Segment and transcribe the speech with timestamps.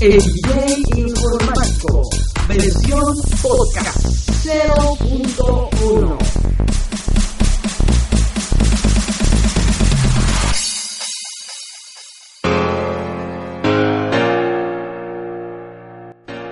[0.00, 2.02] El DJ Informático,
[2.46, 3.02] versión
[3.42, 4.06] podcast
[4.44, 6.18] 0.1.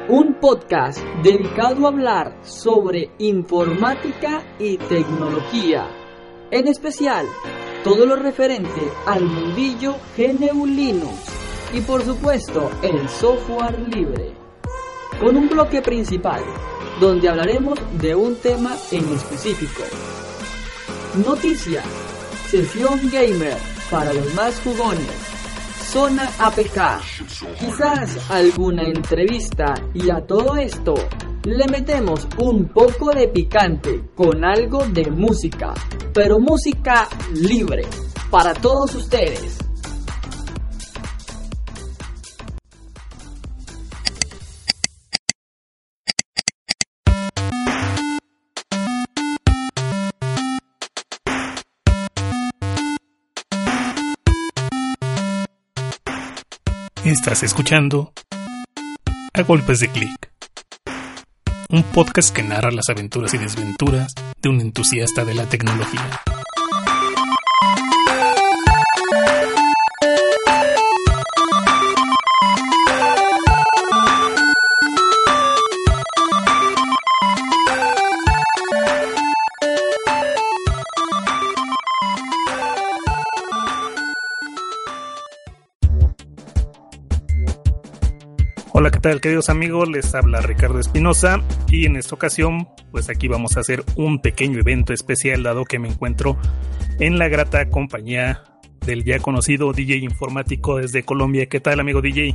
[0.08, 5.86] Un podcast dedicado a hablar sobre informática y tecnología.
[6.50, 7.26] En especial,
[7.84, 11.35] todo lo referente al mundillo GNU Linux
[11.72, 14.34] y por supuesto el software libre.
[15.20, 16.42] Con un bloque principal,
[17.00, 19.82] donde hablaremos de un tema en específico.
[21.26, 21.84] Noticias,
[22.48, 23.56] sesión gamer
[23.90, 25.08] para los más jugones,
[25.90, 27.00] zona APK,
[27.58, 30.94] quizás alguna entrevista y a todo esto
[31.44, 35.72] le metemos un poco de picante con algo de música,
[36.12, 37.86] pero música libre
[38.30, 39.65] para todos ustedes.
[57.06, 58.12] Estás escuchando
[59.32, 60.32] A Golpes de Clic,
[61.68, 64.12] un podcast que narra las aventuras y desventuras
[64.42, 66.20] de un entusiasta de la tecnología.
[88.96, 89.90] ¿Qué tal queridos amigos?
[89.90, 94.58] Les habla Ricardo Espinosa y en esta ocasión pues aquí vamos a hacer un pequeño
[94.58, 96.38] evento especial dado que me encuentro
[96.98, 98.42] en la grata compañía
[98.86, 101.44] del ya conocido DJ informático desde Colombia.
[101.44, 102.34] ¿Qué tal amigo DJ?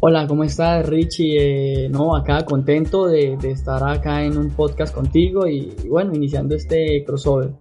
[0.00, 1.84] Hola, ¿cómo estás Richie?
[1.84, 6.14] Eh, no, acá contento de, de, estar acá en un podcast contigo y, y bueno,
[6.14, 7.54] iniciando este crossover.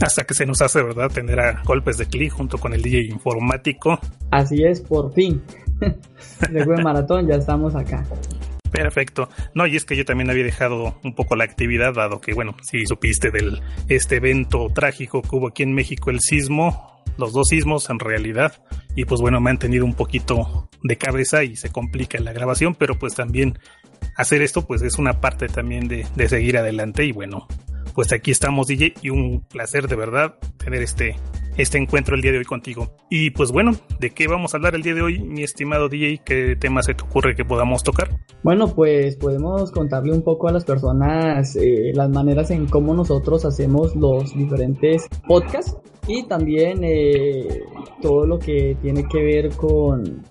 [0.00, 1.10] Hasta que se nos hace, ¿verdad?
[1.10, 3.98] Tener a golpes de clic junto con el DJ informático.
[4.30, 5.42] Así es, por fin.
[6.50, 8.04] Después de maratón ya estamos acá.
[8.70, 9.28] Perfecto.
[9.54, 12.54] No, y es que yo también había dejado un poco la actividad, dado que, bueno,
[12.62, 17.48] si supiste del este evento trágico que hubo aquí en México, el sismo, los dos
[17.48, 18.62] sismos en realidad,
[18.94, 22.74] y pues bueno, me han tenido un poquito de cabeza y se complica la grabación,
[22.74, 23.58] pero pues también
[24.16, 27.46] hacer esto pues es una parte también de, de seguir adelante y bueno,
[27.94, 31.16] pues aquí estamos DJ y un placer de verdad tener este
[31.60, 32.90] este encuentro el día de hoy contigo.
[33.08, 36.20] Y pues bueno, ¿de qué vamos a hablar el día de hoy, mi estimado DJ?
[36.24, 38.10] ¿Qué tema se te ocurre que podamos tocar?
[38.42, 43.44] Bueno, pues podemos contarle un poco a las personas eh, las maneras en cómo nosotros
[43.44, 45.76] hacemos los diferentes podcasts
[46.08, 47.62] y también eh,
[48.00, 50.22] todo lo que tiene que ver con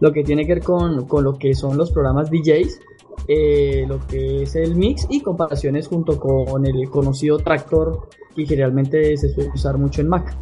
[0.00, 2.80] lo que tiene que ver con, con lo que son los programas DJs
[3.26, 9.16] eh, lo que es el mix y comparaciones junto con el conocido Tractor que generalmente
[9.16, 10.36] se suele usar mucho en Mac.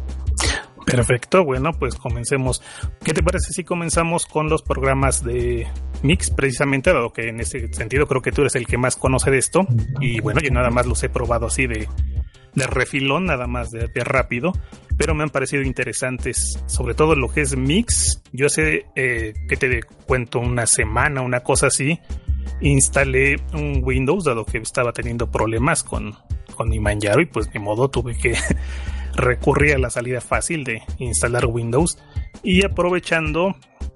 [0.87, 2.61] Perfecto, bueno, pues comencemos.
[3.03, 5.67] ¿Qué te parece si comenzamos con los programas de
[6.01, 9.29] Mix, precisamente, dado que en ese sentido creo que tú eres el que más conoce
[9.29, 9.67] de esto?
[9.99, 11.89] Y bueno, yo nada más los he probado así de,
[12.55, 14.53] de refilón, nada más de, de, rápido,
[14.95, 18.23] pero me han parecido interesantes, sobre todo lo que es Mix.
[18.31, 21.99] Yo sé eh, que te cuento una semana, una cosa así,
[22.61, 26.15] instalé un Windows, dado que estaba teniendo problemas con,
[26.55, 28.35] con mi Manjaro y pues de modo tuve que
[29.17, 31.97] recurrir a la salida fácil de instalar Windows
[32.43, 33.55] y aprovechando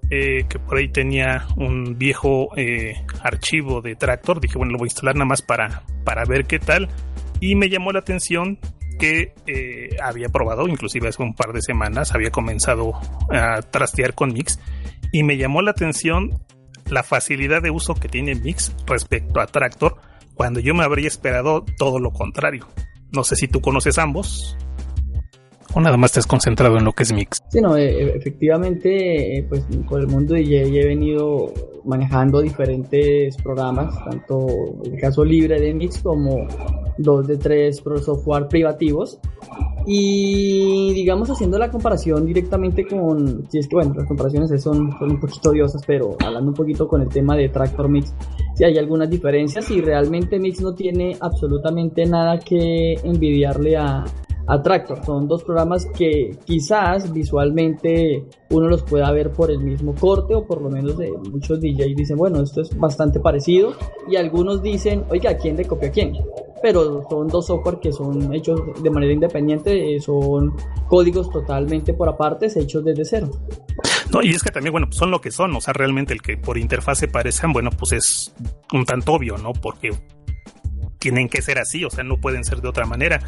[0.09, 4.87] eh, que por ahí tenía un viejo eh, archivo de Tractor, dije bueno lo voy
[4.87, 6.89] a instalar nada más para, para ver qué tal
[7.39, 8.59] y me llamó la atención
[8.99, 12.93] que eh, había probado, inclusive hace un par de semanas había comenzado
[13.31, 14.59] a trastear con Mix
[15.11, 16.43] y me llamó la atención
[16.87, 19.95] la facilidad de uso que tiene Mix respecto a Tractor
[20.35, 22.67] cuando yo me habría esperado todo lo contrario.
[23.11, 24.57] No sé si tú conoces ambos
[25.73, 27.41] o nada más estás concentrado en lo que es mix.
[27.49, 31.53] Sí, no, eh, efectivamente, eh, pues por el mundo DJ he venido
[31.85, 34.47] manejando diferentes programas, tanto
[34.83, 36.47] el caso libre de mix como
[36.97, 39.19] dos de tres software privativos
[39.87, 45.11] y digamos haciendo la comparación directamente con, si es que bueno, las comparaciones son, son
[45.11, 48.13] un poquito odiosas, pero hablando un poquito con el tema de Tractor Mix,
[48.55, 54.05] si hay algunas diferencias y realmente Mix no tiene absolutamente nada que envidiarle a,
[54.47, 55.03] a Tractor.
[55.05, 60.45] Son dos programas que quizás visualmente uno los pueda ver por el mismo corte o
[60.45, 63.73] por lo menos de muchos DJs dicen, bueno, esto es bastante parecido
[64.09, 66.13] y algunos dicen, oiga, ¿quién le copia a quién?
[66.61, 70.55] Pero son dos software que son hechos de manera independiente, eh, son
[70.87, 73.31] códigos totalmente por aparte, hechos desde cero.
[74.13, 76.37] No, y es que también, bueno, son lo que son, o sea, realmente el que
[76.37, 78.35] por interfase parecen, bueno, pues es
[78.73, 79.53] un tanto obvio, ¿no?
[79.53, 79.91] Porque
[80.99, 83.21] tienen que ser así, o sea, no pueden ser de otra manera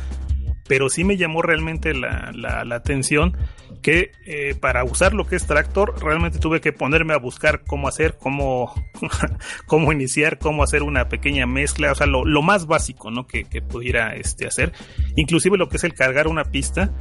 [0.74, 3.38] pero sí me llamó realmente la, la, atención
[3.84, 7.88] que eh, para usar lo que es Tractor realmente tuve que ponerme a buscar cómo
[7.88, 8.74] hacer, cómo,
[9.68, 13.28] cómo iniciar, cómo hacer una pequeña mezcla, o sea, lo, lo más básico ¿no?
[13.28, 14.74] que, que, pudiera este, hacer.
[15.16, 16.92] Inclusive lo que es el cargar una pista,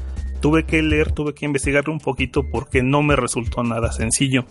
[0.43, 4.45] tuve que leer, tuve que investigarlo un poquito porque no me resultó nada sencillo.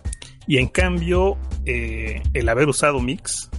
[0.48, 1.38] Y en cambio,
[1.68, 3.52] eh, el haber usado Mix,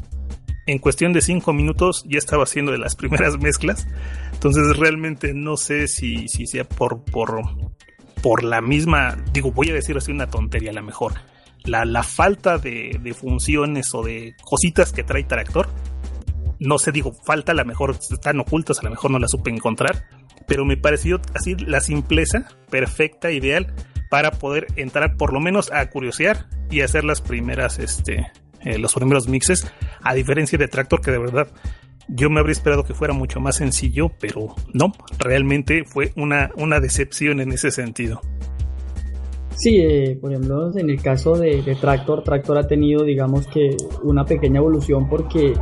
[0.66, 3.86] en cuestión de 5 minutos ya estaba haciendo de las primeras mezclas.
[4.32, 7.42] Entonces realmente no sé si, si sea por, por,
[8.22, 11.14] por la misma, digo, voy a decir así una tontería a lo mejor.
[11.64, 15.68] La, la falta de, de, funciones o de cositas que trae Tractor.
[16.58, 19.50] No sé, digo, falta a lo mejor, están ocultas, a lo mejor no las supe
[19.50, 20.08] encontrar.
[20.48, 23.72] Pero me pareció así la simpleza perfecta, ideal,
[24.10, 28.26] para poder entrar por lo menos a curiosear y hacer las primeras, este,
[28.64, 29.70] eh, los primeros mixes,
[30.02, 31.48] a diferencia de Tractor que de verdad
[32.08, 36.80] yo me habría esperado que fuera mucho más sencillo, pero no, realmente fue una, una
[36.80, 38.20] decepción en ese sentido.
[39.56, 44.24] Sí, eh, por ejemplo, en el caso de, Tractor, Tractor ha tenido, digamos que, una
[44.24, 45.52] pequeña evolución porque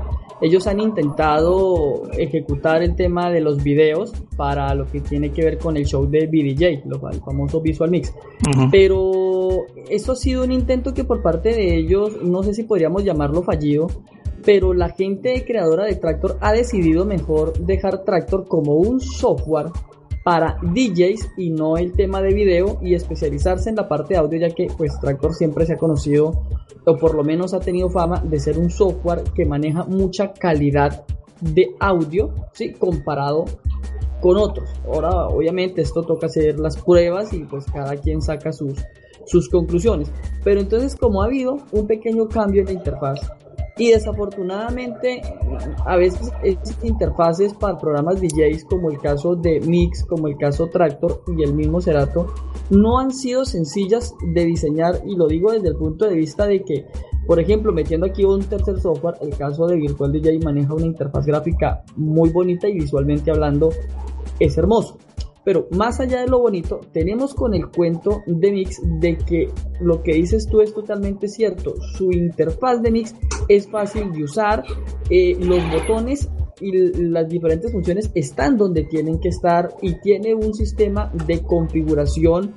[0.40, 5.58] ellos han intentado ejecutar el tema de los videos para lo que tiene que ver
[5.58, 6.82] con el show de BDJ,
[7.12, 8.14] el famoso Visual Mix.
[8.70, 13.04] Pero eso ha sido un intento que por parte de ellos, no sé si podríamos
[13.04, 13.88] llamarlo fallido,
[14.44, 19.66] pero la gente creadora de Tractor ha decidido mejor dejar Tractor como un software
[20.24, 24.38] para DJs y no el tema de video y especializarse en la parte de audio
[24.38, 26.42] ya que pues Tractor siempre se ha conocido
[26.86, 31.04] o por lo menos ha tenido fama de ser un software que maneja mucha calidad
[31.40, 32.72] de audio, ¿sí?
[32.72, 33.44] comparado
[34.20, 34.68] con otros.
[34.86, 38.74] Ahora obviamente esto toca hacer las pruebas y pues cada quien saca sus,
[39.26, 40.10] sus conclusiones.
[40.44, 43.20] Pero entonces como ha habido un pequeño cambio en la interfaz
[43.80, 45.22] y desafortunadamente,
[45.86, 50.66] a veces estas interfaces para programas DJs, como el caso de Mix, como el caso
[50.66, 52.26] Tractor y el mismo Cerato,
[52.70, 55.00] no han sido sencillas de diseñar.
[55.06, 56.86] Y lo digo desde el punto de vista de que,
[57.26, 61.26] por ejemplo, metiendo aquí un tercer software, el caso de Virtual DJ maneja una interfaz
[61.26, 63.70] gráfica muy bonita y visualmente hablando
[64.38, 64.98] es hermoso.
[65.42, 69.50] Pero más allá de lo bonito, tenemos con el cuento de Mix de que
[69.80, 71.74] lo que dices tú es totalmente cierto.
[71.96, 73.14] Su interfaz de Mix
[73.48, 74.62] es fácil de usar,
[75.08, 76.28] eh, los botones
[76.60, 76.72] y
[77.08, 82.54] las diferentes funciones están donde tienen que estar y tiene un sistema de configuración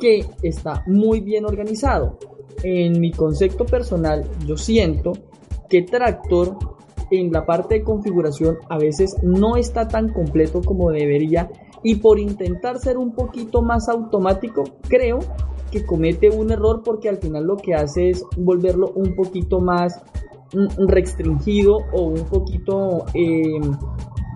[0.00, 2.18] que está muy bien organizado.
[2.62, 5.12] En mi concepto personal, yo siento
[5.68, 6.56] que Tractor
[7.10, 11.50] en la parte de configuración a veces no está tan completo como debería
[11.82, 15.20] y por intentar ser un poquito más automático, creo
[15.70, 20.02] que comete un error porque al final lo que hace es volverlo un poquito más
[20.88, 23.60] restringido o un poquito eh,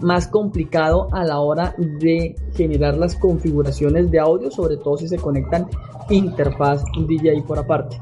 [0.00, 5.18] más complicado a la hora de generar las configuraciones de audio, sobre todo si se
[5.18, 5.68] conectan
[6.08, 8.00] interfaz DJ por aparte.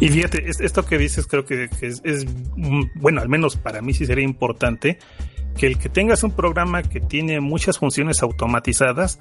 [0.00, 2.26] Y fíjate, esto que dices creo que es, es,
[2.96, 4.98] bueno, al menos para mí sí sería importante
[5.56, 9.20] que el que tengas un programa que tiene muchas funciones automatizadas,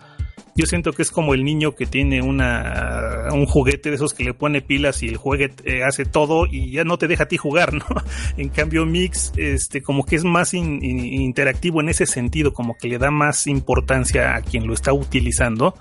[0.55, 4.23] yo siento que es como el niño que tiene una, un juguete de esos que
[4.23, 7.27] le pone pilas y el juguete eh, hace todo y ya no te deja a
[7.27, 7.85] ti jugar, ¿no?
[8.37, 12.97] En cambio Mix, este, como que es más interactivo en ese sentido, como que le
[12.97, 15.75] da más importancia a quien lo está utilizando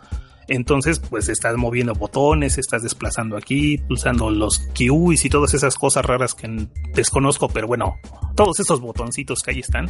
[0.48, 6.04] entonces, pues estás moviendo botones, estás desplazando aquí, pulsando los keys y todas esas cosas
[6.04, 7.96] raras que desconozco, pero bueno,
[8.34, 9.88] todos esos botoncitos que ahí están,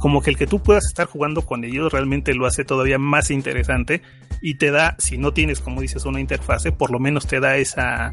[0.00, 3.30] como que el que tú puedas estar jugando con ellos realmente lo hace todavía más
[3.30, 4.02] interesante
[4.40, 7.56] y te da, si no tienes, como dices, una interfase, por lo menos te da
[7.56, 8.12] esa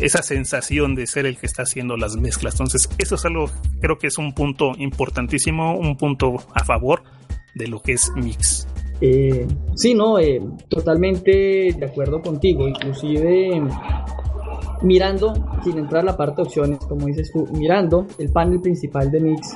[0.00, 2.54] esa sensación de ser el que está haciendo las mezclas.
[2.54, 3.50] Entonces, eso es algo,
[3.80, 7.02] creo que es un punto importantísimo, un punto a favor
[7.54, 8.66] de lo que es mix.
[9.00, 12.68] Eh, sí, no, eh, totalmente de acuerdo contigo.
[12.68, 13.62] Inclusive
[14.82, 19.10] mirando, sin entrar a la parte de opciones, como dices tú, mirando el panel principal
[19.10, 19.54] de Mix,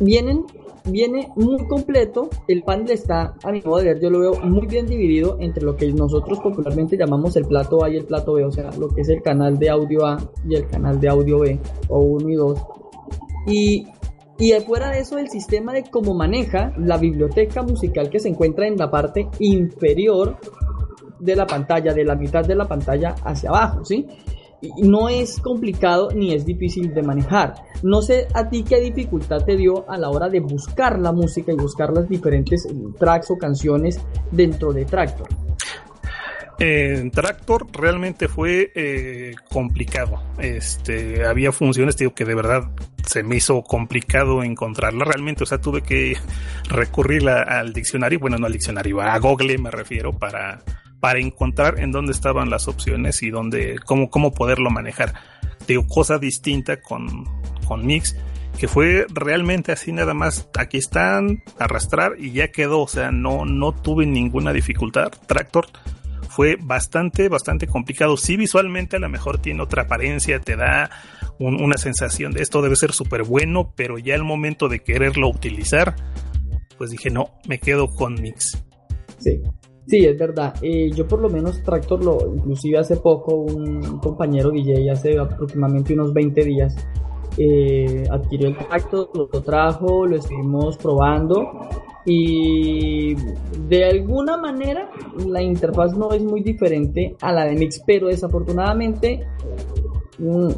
[0.00, 0.44] vienen,
[0.84, 2.28] viene muy completo.
[2.48, 5.64] El panel está, a mi modo de ver, yo lo veo muy bien dividido entre
[5.64, 8.88] lo que nosotros popularmente llamamos el plato A y el plato B, o sea, lo
[8.88, 12.28] que es el canal de audio A y el canal de audio B, o 1
[12.28, 12.62] y 2.
[13.48, 13.86] Y
[14.38, 18.66] y fuera de eso, el sistema de cómo maneja la biblioteca musical que se encuentra
[18.66, 20.36] en la parte inferior
[21.18, 24.06] de la pantalla, de la mitad de la pantalla hacia abajo, ¿sí?
[24.78, 27.54] No es complicado ni es difícil de manejar.
[27.82, 31.52] No sé a ti qué dificultad te dio a la hora de buscar la música
[31.52, 32.66] y buscar las diferentes
[32.98, 34.00] tracks o canciones
[34.32, 35.28] dentro de Tractor.
[36.58, 40.22] En Tractor realmente fue eh, complicado.
[40.38, 42.70] Este, había funciones, digo, que de verdad
[43.06, 45.42] se me hizo complicado encontrarla realmente.
[45.42, 46.16] O sea, tuve que
[46.68, 50.62] recurrir al diccionario, bueno, no al diccionario, a Google me refiero, para,
[50.98, 55.12] para encontrar en dónde estaban las opciones y dónde, cómo, cómo poderlo manejar.
[55.66, 57.24] Digo, cosa distinta con,
[57.66, 58.16] con Mix,
[58.58, 62.80] que fue realmente así nada más, aquí están, arrastrar y ya quedó.
[62.80, 65.10] O sea, no, no tuve ninguna dificultad.
[65.26, 65.66] Tractor
[66.36, 68.18] fue bastante, bastante complicado.
[68.18, 70.90] Sí, visualmente a lo mejor tiene otra apariencia, te da
[71.38, 75.96] una sensación de esto debe ser súper bueno, pero ya el momento de quererlo utilizar,
[76.76, 78.62] pues dije, no, me quedo con Mix.
[79.18, 79.40] Sí,
[79.86, 80.54] sí, es verdad.
[80.60, 85.94] Eh, yo por lo menos Tractor lo, inclusive hace poco, un compañero DJ, hace aproximadamente
[85.94, 86.76] unos 20 días,
[87.38, 91.66] eh, adquirió el Tractor, lo trajo, lo estuvimos probando
[92.06, 93.16] y
[93.68, 94.88] de alguna manera
[95.26, 99.26] la interfaz no es muy diferente a la de Mix, pero desafortunadamente
[100.18, 100.48] mm,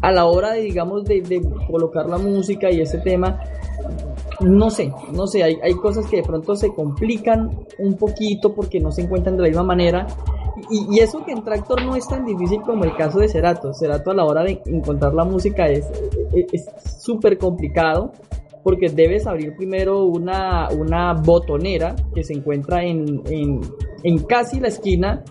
[0.00, 3.40] a la hora de, digamos, de, colocar la música y ese tema,
[4.40, 8.80] no sé, no sé, hay, hay, cosas que de pronto se complican un poquito porque
[8.80, 10.06] no se encuentran de la misma manera.
[10.70, 13.74] Y, eso que en Tractor no es tan difícil como el caso de Cerato.
[13.74, 15.86] Cerato a la hora de encontrar la música es
[16.98, 18.12] súper complicado
[18.62, 23.60] porque debes abrir primero una, una botonera que se encuentra en, en,
[24.02, 25.24] en casi la esquina,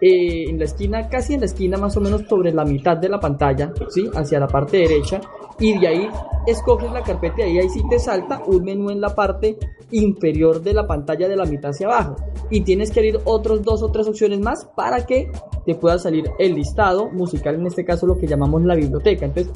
[0.00, 3.08] eh, en la esquina, casi en la esquina más o menos sobre la mitad de
[3.08, 4.08] la pantalla, ¿sí?
[4.14, 5.20] Hacia la parte derecha,
[5.58, 6.08] y de ahí
[6.46, 9.58] escoges la carpeta y ahí sí te salta un menú en la parte
[9.90, 12.16] inferior de la pantalla de la mitad hacia abajo.
[12.48, 15.30] Y tienes que abrir otros dos o tres opciones más para que
[15.66, 19.26] te pueda salir el listado musical, en este caso lo que llamamos la biblioteca.
[19.26, 19.52] Entonces,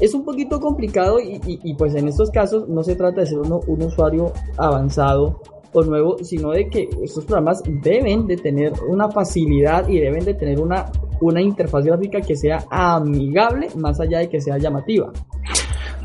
[0.00, 3.60] es un poquito complicado y, pues en estos casos no se trata de ser uno,
[3.66, 5.40] un usuario avanzado
[5.72, 10.34] o nuevo, sino de que estos programas deben de tener una facilidad y deben de
[10.34, 10.90] tener una,
[11.20, 15.12] una interfaz gráfica que sea amigable más allá de que sea llamativa.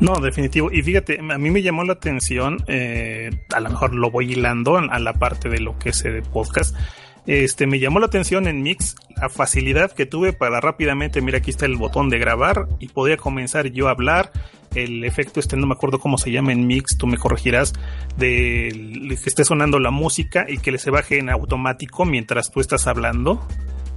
[0.00, 0.70] No, definitivo.
[0.72, 4.76] Y fíjate, a mí me llamó la atención, eh, a lo mejor lo voy hilando
[4.76, 6.74] a la parte de lo que es el podcast
[7.26, 11.50] este, me llamó la atención en Mix la facilidad que tuve para rápidamente, mira aquí
[11.50, 14.32] está el botón de grabar y podía comenzar yo a hablar.
[14.74, 17.72] El efecto este, no me acuerdo cómo se llama en Mix, tú me corregirás,
[18.16, 18.70] de
[19.08, 23.46] que esté sonando la música y que se baje en automático mientras tú estás hablando.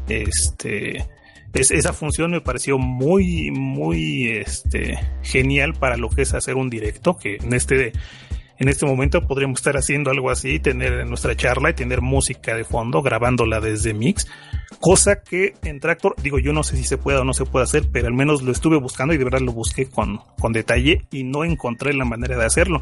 [0.07, 1.07] Este,
[1.53, 6.69] es, esa función me pareció muy, muy, este, genial para lo que es hacer un
[6.69, 7.93] directo, que en este
[8.59, 12.63] en este momento podríamos estar haciendo algo así, tener nuestra charla y tener música de
[12.63, 14.27] fondo, grabándola desde Mix,
[14.79, 17.63] cosa que en Tractor, digo, yo no sé si se puede o no se puede
[17.63, 21.05] hacer, pero al menos lo estuve buscando y de verdad lo busqué con, con detalle
[21.11, 22.81] y no encontré la manera de hacerlo.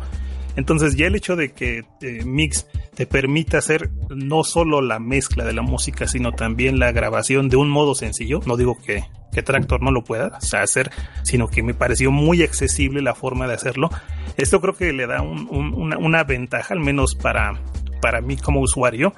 [0.56, 5.44] Entonces ya el hecho de que eh, Mix te permita hacer no solo la mezcla
[5.44, 9.44] de la música, sino también la grabación de un modo sencillo, no digo que, que
[9.44, 10.92] Tractor no lo pueda hacer,
[11.24, 13.90] sino que me pareció muy accesible la forma de hacerlo.
[14.38, 17.60] Esto creo que le da una, una, ventaja, al menos para,
[18.02, 19.14] para mí como usuario.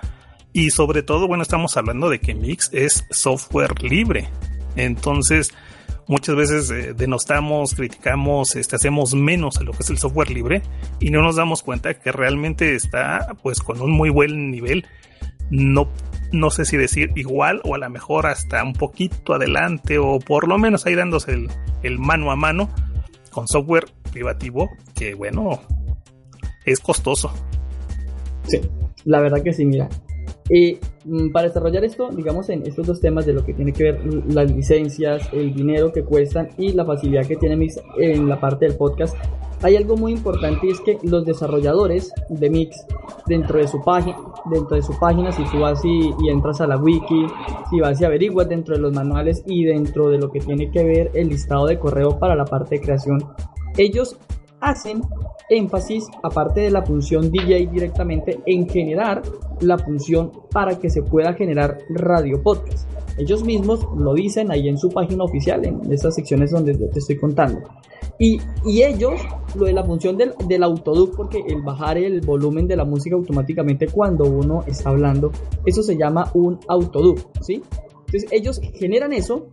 [0.53, 4.27] Y sobre todo, bueno, estamos hablando de que Mix es software libre.
[4.75, 5.53] Entonces,
[6.07, 10.61] muchas veces eh, denostamos, criticamos, este, hacemos menos a lo que es el software libre
[10.99, 14.85] y no nos damos cuenta que realmente está pues con un muy buen nivel.
[15.49, 15.89] No,
[16.31, 20.47] no sé si decir igual o a lo mejor hasta un poquito adelante o por
[20.47, 21.49] lo menos ahí dándose el,
[21.83, 22.69] el mano a mano
[23.31, 25.61] con software privativo que bueno,
[26.65, 27.31] es costoso.
[28.47, 28.61] Sí,
[29.05, 29.87] la verdad que sí, mira,
[30.49, 34.01] mm, para desarrollar esto, digamos, en estos dos temas de lo que tiene que ver
[34.27, 38.65] las licencias, el dinero que cuestan y la facilidad que tiene Mix en la parte
[38.65, 39.15] del podcast,
[39.63, 42.85] hay algo muy importante y es que los desarrolladores de Mix
[43.25, 44.17] dentro de su página,
[44.51, 47.27] dentro de su página, si tú vas y, y, entras a la wiki,
[47.69, 50.83] si vas y averiguas dentro de los manuales y dentro de lo que tiene que
[50.83, 53.23] ver el listado de correo para la parte de creación,
[53.77, 54.17] ellos
[54.59, 55.01] hacen
[55.49, 59.21] énfasis, aparte de la función DJ directamente, en generar
[59.61, 62.89] la función para que se pueda generar radio podcast.
[63.17, 67.17] Ellos mismos lo dicen ahí en su página oficial, en esas secciones donde te estoy
[67.17, 67.61] contando.
[68.19, 69.21] Y, y ellos,
[69.55, 73.15] lo de la función del, del autoduc, porque el bajar el volumen de la música
[73.15, 75.31] automáticamente cuando uno está hablando,
[75.65, 77.61] eso se llama un autoduc, ¿sí?
[78.07, 79.47] Entonces ellos generan eso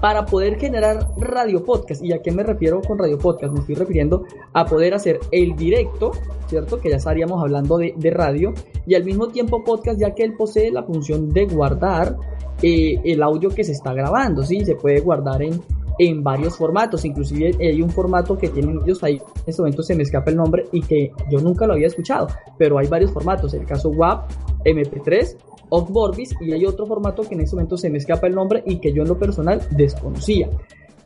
[0.00, 2.02] para poder generar radio podcast.
[2.04, 3.52] ¿Y a qué me refiero con radio podcast?
[3.52, 6.12] Me estoy refiriendo a poder hacer el directo,
[6.46, 6.80] ¿cierto?
[6.80, 8.52] Que ya estaríamos hablando de, radio,
[8.86, 12.16] y al mismo tiempo podcast, ya que él posee la función de guardar
[12.62, 14.64] eh, el audio que se está grabando, ¿sí?
[14.64, 15.60] Se puede guardar en,
[15.98, 19.94] en varios formatos, inclusive hay un formato que tienen ellos ahí, en este momento se
[19.94, 23.52] me escapa el nombre y que yo nunca lo había escuchado, pero hay varios formatos,
[23.52, 24.30] el caso WAP,
[24.64, 25.36] MP3
[25.70, 28.78] Off-Vorbis y hay otro formato que en este momento se me escapa el nombre y
[28.78, 30.50] que yo en lo personal desconocía.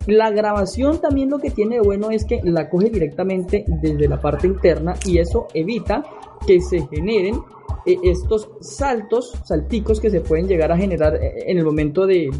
[0.06, 4.21] La grabación también lo que tiene de bueno es que la coge directamente desde la
[4.21, 6.04] parte interna y eso evita
[6.47, 7.37] que se generen
[7.86, 12.30] estos saltos, salticos que se pueden llegar a generar eh, en el momento de,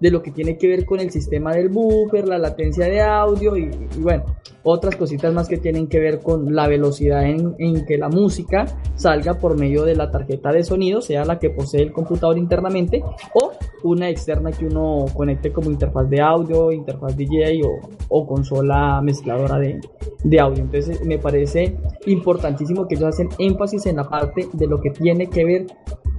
[0.00, 3.56] de, lo que tiene que ver con el sistema del buffer, la latencia de audio
[3.56, 4.24] y, y bueno,
[4.62, 8.64] otras cositas más que tienen que ver con la velocidad en, en, que la música
[8.94, 13.04] salga por medio de la tarjeta de sonido, sea la que posee el computador internamente
[13.34, 19.02] o una externa que uno conecte como interfaz de audio, interfaz DJ o, o consola
[19.02, 19.80] mezcladora de,
[20.24, 20.62] de audio.
[20.62, 25.28] Entonces me parece importantísimo que ellos hacen énfasis en la parte de lo que tiene
[25.28, 25.66] que ver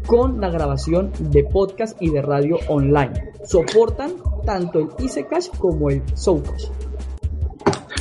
[0.06, 3.32] con la grabación de podcast y de radio online.
[3.44, 4.14] Soportan
[4.46, 4.90] tanto el
[5.28, 6.68] Cash como el Soundcash.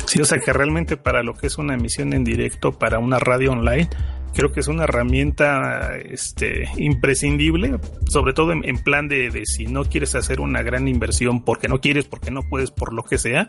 [0.05, 3.19] Sí, o sea que realmente para lo que es una emisión en directo para una
[3.19, 3.89] radio online,
[4.35, 10.13] creo que es una herramienta este, imprescindible, sobre todo en, plan de, si no quieres
[10.13, 13.47] hacer una gran inversión porque no quieres, porque no puedes, por lo que sea.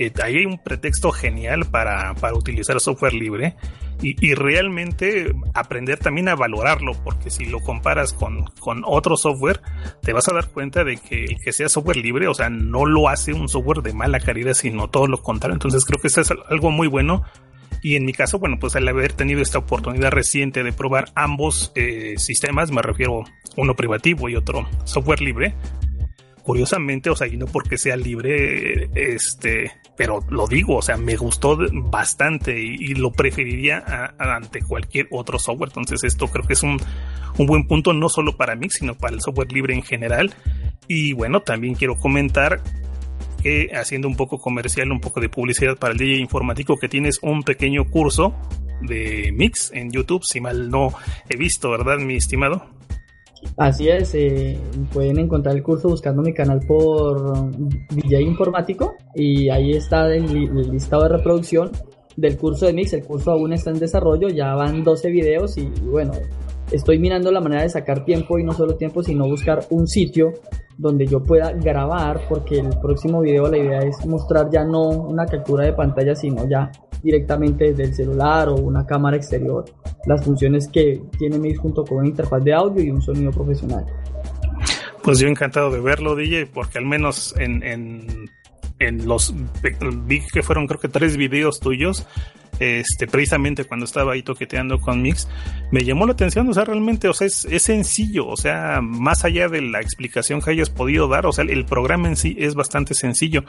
[0.00, 3.54] Eh, ahí hay un pretexto genial para, para utilizar software libre
[4.00, 9.60] y, y, realmente aprender también a valorarlo, porque si lo comparas con, con otro software,
[10.00, 12.86] te vas a dar cuenta de que el que sea software libre, o sea, no
[12.86, 15.56] lo hace un software de mala calidad, sino todo lo contrario.
[15.56, 17.22] Entonces creo que eso es algo muy bueno
[17.82, 21.72] y en mi caso, bueno, pues al haber tenido esta oportunidad reciente de probar ambos
[21.74, 23.24] eh, sistemas, me refiero
[23.58, 25.54] uno privativo y otro software libre,
[26.50, 31.14] curiosamente, o sea, y no porque sea libre, este, pero lo digo, o sea, me
[31.14, 33.84] gustó bastante y, lo preferiría
[34.18, 35.68] ante cualquier otro software.
[35.68, 36.76] Entonces, esto creo que es un,
[37.38, 40.34] un buen punto no solo para mí, sino para el software libre en general.
[40.88, 42.60] Y bueno, también quiero comentar
[43.44, 47.20] que haciendo un poco comercial, un poco de publicidad para el DJ informático, que tienes
[47.22, 48.34] un pequeño curso
[48.80, 50.92] de mix en YouTube, si mal no
[51.28, 52.79] he visto, ¿verdad, mi estimado?
[53.56, 54.58] Así es, eh,
[54.92, 57.50] pueden encontrar el curso buscando mi canal por
[57.90, 61.70] DJ Informático y ahí está el, listado de reproducción
[62.16, 62.92] del curso de Mix.
[62.92, 66.12] El curso aún está en desarrollo, ya van 12 videos y, y bueno,
[66.70, 70.32] estoy mirando la manera de sacar tiempo y no solo tiempo, sino buscar un sitio
[70.78, 75.26] donde yo pueda grabar, porque el próximo video la idea es mostrar ya no una
[75.26, 76.70] captura de pantalla, sino ya
[77.02, 79.64] directamente desde el celular o una cámara exterior,
[80.06, 83.84] las funciones que tiene Mix junto con una interfaz de audio y un sonido profesional.
[85.02, 88.30] Pues yo encantado de verlo, DJ, porque al menos en, en,
[88.78, 89.34] en los
[90.04, 92.06] vi que fueron creo que tres videos tuyos,
[92.60, 95.28] este, precisamente cuando estaba ahí toqueteando con Mix,
[95.72, 99.48] me llamó la atención, o sea, realmente, o sea, es, sencillo, o sea, más allá
[99.48, 102.94] de la explicación que hayas podido dar, o sea, el programa en sí es bastante
[102.94, 103.44] sencillo.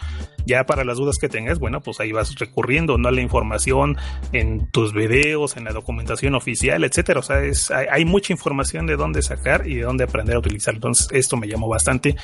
[0.45, 3.09] Ya para las dudas que tengas, bueno, pues ahí vas recurriendo, ¿no?
[3.09, 3.97] A la información
[4.31, 7.19] en tus videos, en la documentación oficial, etcétera.
[7.19, 10.39] O sea, es, hay, hay mucha información de dónde sacar y de dónde aprender a
[10.39, 10.73] utilizar.
[10.73, 12.15] Entonces, esto me llamó bastante.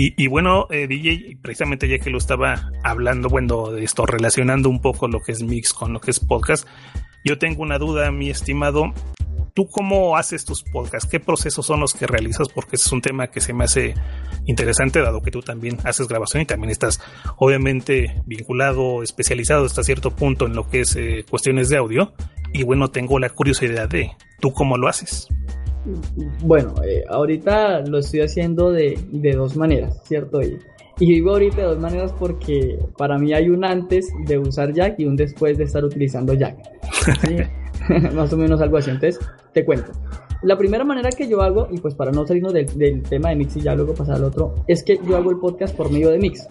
[0.00, 4.68] Y, y, bueno, eh, DJ, precisamente ya que lo estaba hablando, bueno, de esto, relacionando
[4.68, 6.68] un poco lo que es mix con lo que es podcast,
[7.24, 8.94] yo tengo una duda, mi estimado.
[9.56, 11.10] ¿Tú cómo haces tus podcasts?
[11.10, 12.46] ¿Qué procesos son los que realizas?
[12.48, 13.94] Porque es un tema que se me hace
[14.46, 17.00] interesante, dado que tú también haces grabación y también estás
[17.36, 22.12] obviamente vinculado, especializado hasta cierto punto en lo que es eh, cuestiones de audio.
[22.52, 25.26] Y bueno, tengo la curiosidad de, ¿tú cómo lo haces?
[26.42, 30.42] Bueno, eh, ahorita lo estoy haciendo de, de dos maneras, ¿cierto?
[30.42, 30.58] Y,
[30.98, 34.98] y, digo ahorita de dos maneras porque para mí hay un antes de usar Jack
[34.98, 36.56] y un después de estar utilizando Jack.
[37.26, 37.36] ¿sí?
[38.14, 38.90] Más o menos algo así.
[38.90, 39.18] Entonces,
[39.52, 39.92] te cuento.
[40.42, 43.36] La primera manera que yo hago, y pues para no salirnos del, del tema de
[43.36, 46.10] Mix y ya luego pasar al otro, es que yo hago el podcast por medio
[46.10, 46.46] de Mix.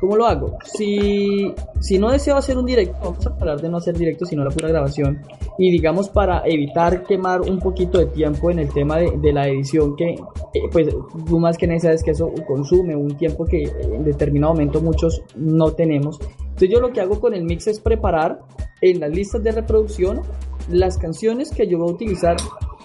[0.00, 0.58] ¿Cómo lo hago?
[0.64, 4.44] Si, si no deseo hacer un directo, vamos a hablar de no hacer directo, sino
[4.44, 5.22] la pura grabación.
[5.58, 9.48] Y digamos para evitar quemar un poquito de tiempo en el tema de, de la
[9.48, 10.88] edición, que eh, pues
[11.26, 15.72] tú más que sabes que eso consume un tiempo que en determinado momento muchos no
[15.72, 16.18] tenemos.
[16.40, 18.40] Entonces yo lo que hago con el mix es preparar
[18.80, 20.22] en las listas de reproducción
[20.70, 22.36] las canciones que yo voy a utilizar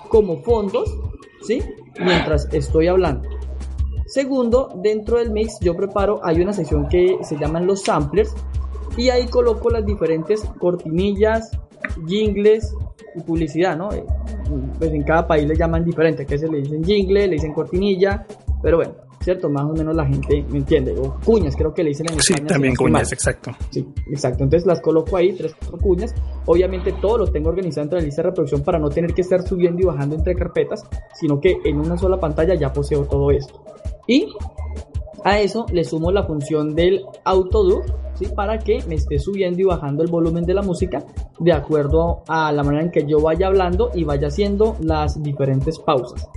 [0.10, 0.98] como fondos,
[1.42, 1.62] ¿sí?
[2.00, 3.28] Mientras estoy hablando.
[4.12, 8.36] Segundo, dentro del mix yo preparo, hay una sección que se llaman los samplers
[8.98, 11.50] y ahí coloco las diferentes cortinillas,
[12.06, 12.76] jingles
[13.16, 13.94] y publicidad, ¿no?
[13.94, 14.04] Eh,
[14.78, 18.28] pues en cada país le llaman diferente, que se le dicen jingle, le dicen cortinilla,
[18.62, 19.50] pero bueno, ¿cierto?
[19.50, 20.94] Más o menos la gente me entiende.
[20.98, 23.52] O cuñas, creo que le dicen en Sí, también cuñas, exacto.
[23.70, 24.44] Sí, exacto.
[24.44, 26.14] Entonces las coloco ahí, tres cuñas.
[26.46, 29.48] Obviamente todo lo tengo organizado entre la lista de reproducción para no tener que estar
[29.48, 33.64] subiendo y bajando entre carpetas, sino que en una sola pantalla ya poseo todo esto.
[34.08, 34.28] Y
[35.24, 37.82] a eso le sumo la función del autodo
[38.16, 38.26] ¿sí?
[38.36, 41.06] para que me esté subiendo y bajando el volumen de la música
[41.40, 45.78] de acuerdo a la manera en que yo vaya hablando y vaya haciendo las diferentes
[45.80, 46.28] pausas.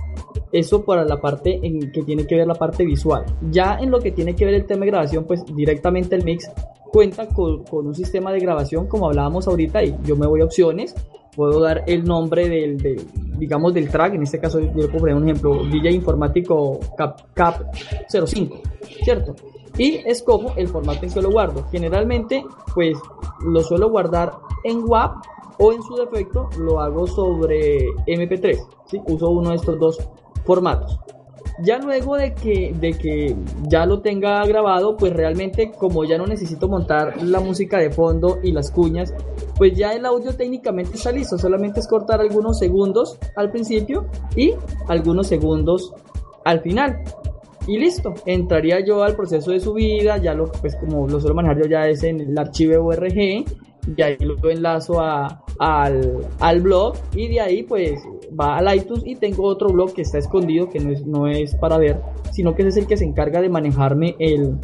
[0.55, 3.25] Eso para la parte en que tiene que ver la parte visual.
[3.51, 6.49] Ya en lo que tiene que ver el tema de grabación, pues directamente el mix
[6.91, 10.45] cuenta con, con un sistema de grabación como hablábamos ahorita y yo me voy a
[10.45, 10.95] opciones
[11.35, 13.05] puedo dar el nombre del,
[13.37, 17.75] digamos, del track, en este caso yo le un ejemplo, DJ informático Cap, Cap
[18.09, 18.61] 05,
[19.03, 19.35] ¿cierto?
[19.77, 21.65] Y escojo el formato en que lo guardo.
[21.69, 22.97] Generalmente, pues
[23.45, 24.31] lo suelo guardar
[24.63, 25.25] en WAP
[25.59, 29.01] o en su defecto lo hago sobre MP3, ¿sí?
[29.07, 29.99] Uso uno de estos dos
[30.45, 30.99] formatos.
[31.59, 33.35] Ya luego de que, de que
[33.69, 38.39] ya lo tenga grabado, pues realmente como ya no necesito montar la música de fondo
[38.43, 39.13] y las cuñas,
[39.57, 41.37] pues ya el audio técnicamente está listo.
[41.37, 44.05] Solamente es cortar algunos segundos al principio
[44.35, 44.53] y
[44.89, 45.93] algunos segundos
[46.43, 47.01] al final.
[47.67, 51.63] Y listo, entraría yo al proceso de subida, ya lo pues como lo suelo manejar
[51.63, 56.95] yo ya es en el archivo ORG y ahí lo enlazo a, al, al, blog
[57.13, 58.01] y de ahí pues
[58.37, 61.55] va al iTunes y tengo otro blog que está escondido que no es, no es
[61.55, 64.57] para ver, sino que es el que se encarga de manejarme el,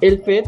[0.00, 0.44] el feed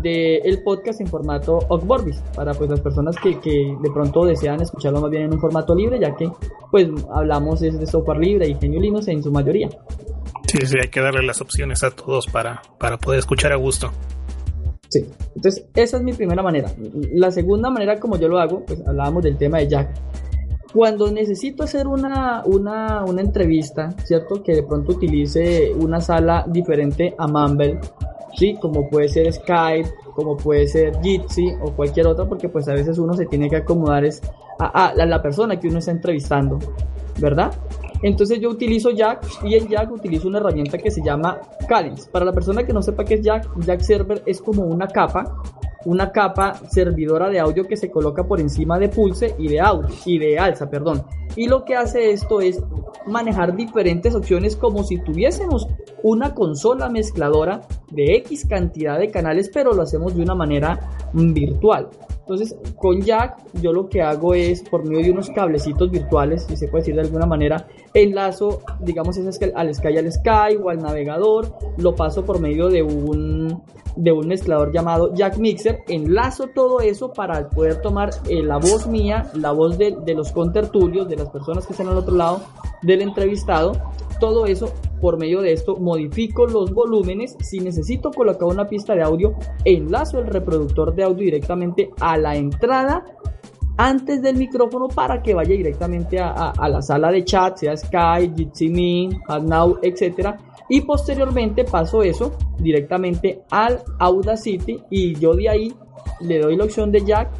[0.00, 5.00] del podcast en formato Oxborbis para pues las personas que, que, de pronto desean escucharlo
[5.00, 6.30] más bien en un formato libre ya que
[6.70, 9.68] pues hablamos es de software libre y genio Linux en su mayoría.
[10.46, 13.90] Sí, sí, hay que darle las opciones a todos para, para poder escuchar a gusto.
[14.92, 16.70] Sí, entonces esa es mi primera manera.
[17.14, 19.88] La segunda manera como yo lo hago, pues hablábamos del tema de Jack.
[20.74, 24.42] Cuando necesito hacer una, una, una entrevista, ¿cierto?
[24.42, 27.80] Que de pronto utilice una sala diferente a Mumble,
[28.34, 28.56] ¿sí?
[28.60, 32.98] Como puede ser Skype, como puede ser Jitsi o cualquier otra, porque pues a veces
[32.98, 34.22] uno se tiene que acomodar es
[34.58, 36.58] a, la persona que uno está entrevistando,
[37.18, 37.52] ¿verdad?
[38.02, 42.10] Entonces yo utilizo Jack y en Jack utilizo una herramienta que se llama Cadence.
[42.10, 45.36] Para la persona que no sepa qué es Jack, Jack Server es como una capa,
[45.84, 49.88] una capa servidora de audio que se coloca por encima de Pulse y de audio
[50.04, 51.02] y de alza, perdón.
[51.36, 52.62] Y lo que hace esto es
[53.06, 55.66] manejar diferentes opciones como si tuviésemos
[56.02, 61.88] una consola mezcladora de X cantidad de canales, pero lo hacemos de una manera virtual.
[62.20, 66.56] Entonces, con Jack, yo lo que hago es, por medio de unos cablecitos virtuales, si
[66.56, 70.78] se puede decir de alguna manera, enlazo, digamos, ese al Sky al Sky o al
[70.78, 73.62] navegador, lo paso por medio de un,
[73.96, 78.86] de un mezclador llamado Jack Mixer, enlazo todo eso para poder tomar eh, la voz
[78.86, 82.42] mía, la voz de, de los contertulios, de las personas que están al otro lado
[82.82, 83.72] del entrevistado,
[84.18, 87.36] todo eso por medio de esto modifico los volúmenes.
[87.40, 92.36] Si necesito colocar una pista de audio, enlazo el reproductor de audio directamente a la
[92.36, 93.04] entrada
[93.76, 98.68] antes del micrófono para que vaya directamente a, la sala de chat, sea Skype, Jitsi
[98.68, 100.34] Me, Now, etc.
[100.68, 105.74] Y posteriormente paso eso directamente al Audacity y yo de ahí
[106.20, 107.30] le doy la opción de jack.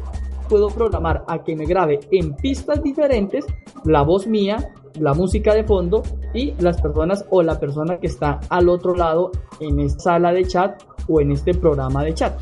[0.49, 3.45] Puedo programar a que me grabe en pistas diferentes
[3.85, 4.57] la voz mía
[4.99, 9.31] la música de fondo y las personas o la persona que está al otro lado
[9.59, 12.39] en esta sala de chat o en este programa de chat.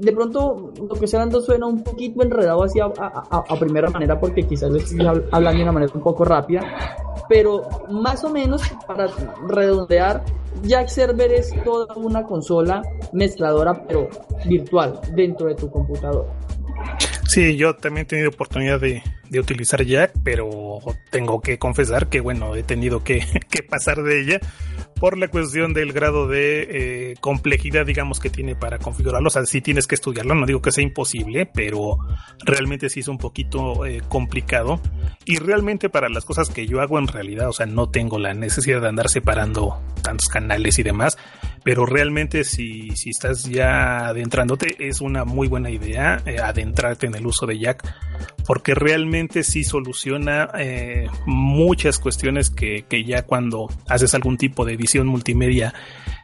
[0.00, 4.18] De pronto lo que estoy hablando suena un poquito enredado así a, a, primera manera
[4.18, 6.62] porque quizás estoy hablando de una manera un poco rápida,
[7.28, 9.08] pero más o menos para
[9.48, 10.24] redondear,
[10.62, 14.08] Jack Server es toda una consola mezcladora pero
[14.46, 16.26] virtual dentro de tu computador.
[17.28, 20.78] Sí, yo también he tenido oportunidad de, de utilizar Jack, pero
[21.10, 24.40] tengo que confesar que bueno, he tenido que, que pasar de ella
[24.98, 29.28] por la cuestión del grado de eh, complejidad, digamos, que tiene para configurarlo.
[29.28, 31.98] O sea, sí tienes que estudiarlo, no digo que sea imposible, pero
[32.44, 34.80] realmente sí es un poquito eh, complicado.
[35.24, 38.32] Y realmente para las cosas que yo hago en realidad, o sea, no tengo la
[38.32, 41.18] necesidad de andar separando tantos canales y demás,
[41.62, 47.16] pero realmente si, si estás ya adentrándote, es una muy buena idea eh, adentrarte en
[47.16, 47.82] el uso de Jack,
[48.46, 50.50] porque realmente sí soluciona
[51.26, 55.74] muchas cuestiones que, que ya cuando haces algún tipo de multimedia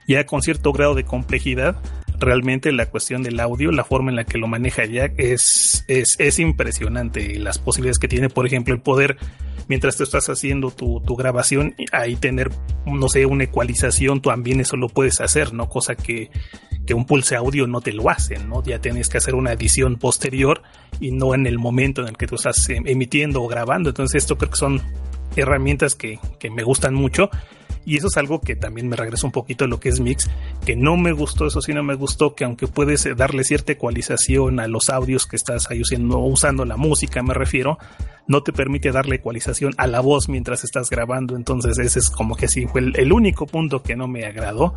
[0.07, 1.77] ya con cierto grado de complejidad,
[2.23, 6.17] realmente la cuestión del audio, la forma en la que lo maneja Jack es, es,
[6.19, 7.39] es impresionante.
[7.39, 9.19] Las posibilidades que tiene, por ejemplo, el poder,
[9.69, 12.51] mientras tú estás haciendo tu, tu grabación, ahí tener,
[12.87, 15.69] no sé, una ecualización, tú también eso lo puedes hacer, ¿no?
[15.69, 16.31] Cosa que,
[16.87, 18.63] que un pulse audio no te lo hace, ¿no?
[18.63, 20.63] Ya tienes que hacer una edición posterior
[21.01, 23.91] y no en el momento en el que tú estás em, emitiendo o grabando.
[23.91, 24.81] Entonces esto creo que son
[25.37, 27.31] herramientas que, que me gustan mucho
[27.85, 30.31] y eso es algo que también me regresa un poquito a lo que es mix,
[30.65, 33.73] que no me gustó, eso sí no me gustó, que aunque puedes eh, darle cierta
[33.73, 37.79] ecualización a los audios que estás ahí usando, usando la música, me refiero,
[38.27, 41.37] no te permite darle ecualización a la voz mientras estás grabando.
[41.37, 44.75] Entonces ese es como que sí fue el, único punto que no me agradó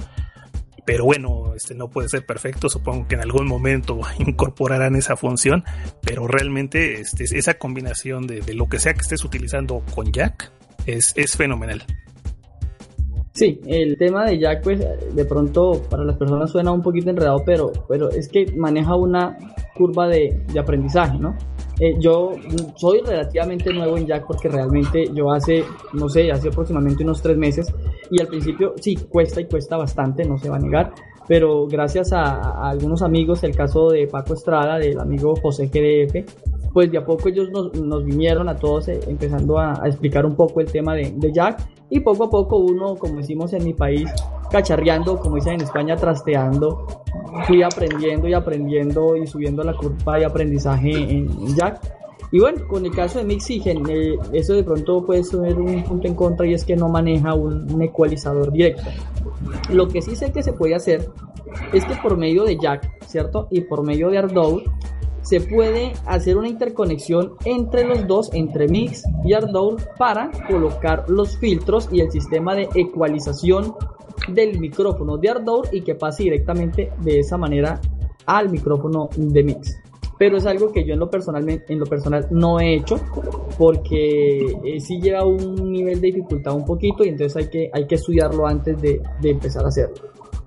[0.86, 5.63] pero bueno, este no puede ser perfecto, supongo que en algún momento incorporarán esa función,
[6.04, 10.52] pero realmente este, esa combinación de, de, lo que sea que estés utilizando con Jack
[10.86, 11.84] es, es fenomenal.
[13.36, 17.43] Sí, el tema de Jack, pues de pronto para las personas suena un poquito enredado,
[17.45, 19.38] pero, pero es que maneja una
[19.76, 21.36] curva de, de aprendizaje, ¿no?
[21.82, 22.32] Eh, yo
[22.78, 27.38] soy relativamente nuevo en Jack porque realmente yo hace, no sé, hace aproximadamente unos tres
[27.38, 27.74] meses
[28.10, 30.93] y al principio sí, cuesta y cuesta bastante, no se va a negar,
[31.28, 36.26] pero gracias a, algunos amigos, el caso de Paco Estrada, del amigo José GDF,
[36.76, 40.36] pues de a poco ellos nos, nos vinieron a todos eh, empezando a, explicar un
[40.36, 43.74] poco el tema de, de, Jack y poco a poco uno, como decimos en mi
[43.74, 44.12] país,
[44.52, 46.86] cacharreando, como dicen en España, trasteando,
[47.48, 51.80] fui aprendiendo y aprendiendo y subiendo la curva de aprendizaje en, en Jack.
[52.34, 56.10] Y bueno, con el caso de Mixigen, eh, eso de pronto puede ser un punto
[56.10, 58.84] en contra y es que no maneja un, un ecualizador directo.
[59.70, 61.08] Lo que sí sé que se puede hacer
[61.72, 63.48] es que por medio de Jack, ¿cierto?
[63.50, 64.64] Y por medio de Ardour,
[65.26, 71.38] se puede hacer una interconexión entre los dos, entre Mix y Ardour, para colocar los
[71.38, 73.74] filtros y el sistema de ecualización
[74.30, 77.82] del micrófono de Ardour y que pase directamente de esa manera
[78.28, 79.76] al micrófono de Mix.
[80.20, 82.98] Pero es algo que yo en lo, personalmente, en lo personal no he hecho
[83.58, 87.88] porque eh, sí lleva un nivel de dificultad un poquito y entonces hay que, hay
[87.88, 89.96] que estudiarlo antes de, de empezar a hacerlo.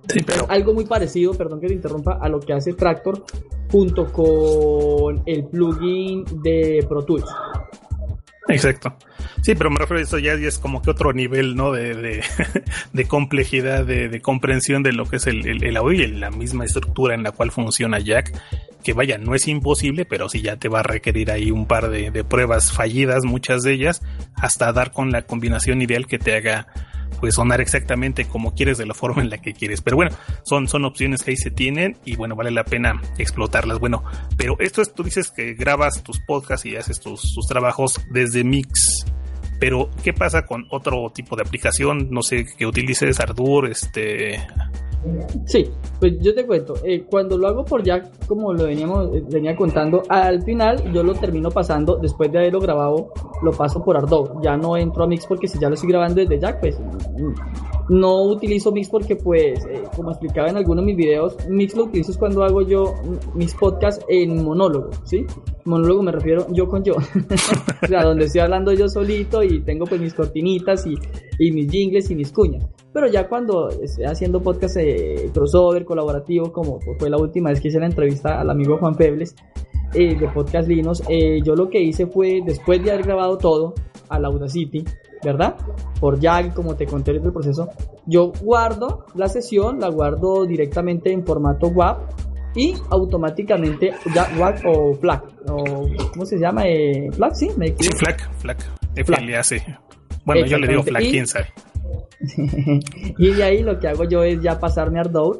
[0.09, 0.47] Sí, pero...
[0.49, 3.25] Algo muy parecido, perdón que te interrumpa, a lo que hace Tractor
[3.71, 7.27] junto con el plugin de Pro Tools.
[8.49, 8.97] Exacto.
[9.43, 11.71] Sí, pero me refiero a eso ya, es como que otro nivel, ¿no?
[11.73, 12.23] De,
[13.09, 17.33] complejidad, de, comprensión de lo que es el, audio y la misma estructura en la
[17.33, 18.33] cual funciona Jack.
[18.83, 21.91] Que vaya, no es imposible, pero sí ya te va a requerir ahí un par
[21.91, 24.03] de pruebas fallidas, muchas de ellas,
[24.35, 26.69] hasta dar con la combinación ideal que te haga
[27.21, 29.81] pues sonar exactamente como quieres de la forma en la que quieres.
[29.83, 33.79] Pero bueno, son, son opciones que ahí se tienen y bueno, vale la pena explotarlas.
[33.79, 34.05] Bueno,
[34.37, 38.45] pero esto es, tú dices que grabas tus podcasts y haces tus, tus trabajos desde
[38.45, 39.05] Mix.
[39.61, 42.09] Pero, ¿qué pasa con otro tipo de aplicación?
[42.11, 44.41] No sé, que utilices Ardour, este,
[45.45, 49.25] Sí, pues yo te cuento, eh, cuando lo hago por Jack, como lo veníamos, eh,
[49.29, 53.97] venía contando, al final yo lo termino pasando, después de haberlo grabado, lo paso por
[53.97, 56.79] Ardour, ya no entro a Mix porque si ya lo estoy grabando desde Jack, pues
[57.89, 61.85] no utilizo Mix porque pues, eh, como explicaba en algunos de mis videos, Mix lo
[61.85, 62.95] utilizo es cuando hago yo
[63.35, 65.25] mis podcasts en monólogo, ¿sí?
[65.65, 66.95] Monólogo me refiero yo con yo,
[67.83, 70.95] o sea, donde estoy hablando yo solito y tengo pues mis cortinitas y,
[71.39, 72.65] y mis jingles y mis cuñas.
[72.99, 77.69] Pero ya cuando estoy haciendo podcast eh, crossover, colaborativo, como fue la última vez que
[77.69, 79.37] hice la entrevista al amigo Juan Pebles
[79.95, 83.75] eh, de Podcast Linos, eh, yo lo que hice fue, después de haber grabado todo
[84.09, 84.85] a la Audacity,
[85.23, 85.55] ¿verdad?
[86.01, 87.71] Por Jack, como te conté el proceso,
[88.05, 91.99] yo guardo la sesión, la guardo directamente en formato WAV
[92.57, 96.67] y automáticamente ya WAV o FLAC, o ¿cómo se llama?
[96.67, 97.35] Eh, ¿FLAC?
[97.35, 98.59] Sí, me sí, FLAC, FLAC,
[99.05, 99.59] FLA, sí.
[100.25, 101.47] Bueno, yo le digo FLAC, quién sabe.
[103.19, 105.39] y de ahí lo que hago yo es ya pasarme a Ardour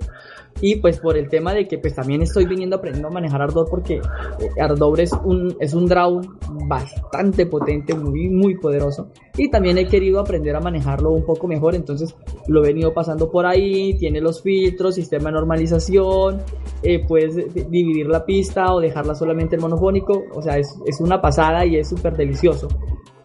[0.61, 3.69] y pues por el tema de que pues también estoy viniendo aprendiendo a manejar Ardour
[3.71, 6.21] porque eh, Ardour es un, es un draw
[6.67, 9.09] bastante potente, muy, muy poderoso.
[9.37, 12.15] Y también he querido aprender a manejarlo un poco mejor, entonces
[12.49, 16.43] lo he venido pasando por ahí, tiene los filtros, sistema de normalización,
[16.83, 17.37] eh, puedes
[17.71, 21.77] dividir la pista o dejarla solamente en monofónico, o sea, es, es una pasada y
[21.77, 22.67] es súper delicioso.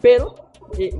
[0.01, 0.36] Pero
[0.77, 0.91] eh,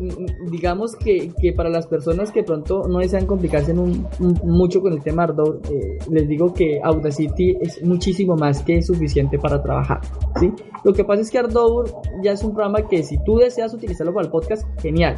[0.50, 5.24] digamos que, que, para las personas que pronto no desean complicarse mucho con el tema
[5.24, 10.02] Ardour, eh, les digo que Audacity es muchísimo más que suficiente para trabajar.
[10.40, 10.52] ¿sí?
[10.84, 11.86] Lo que pasa es que Ardour
[12.24, 15.16] ya es un programa que si tú deseas utilizarlo para el podcast, genial.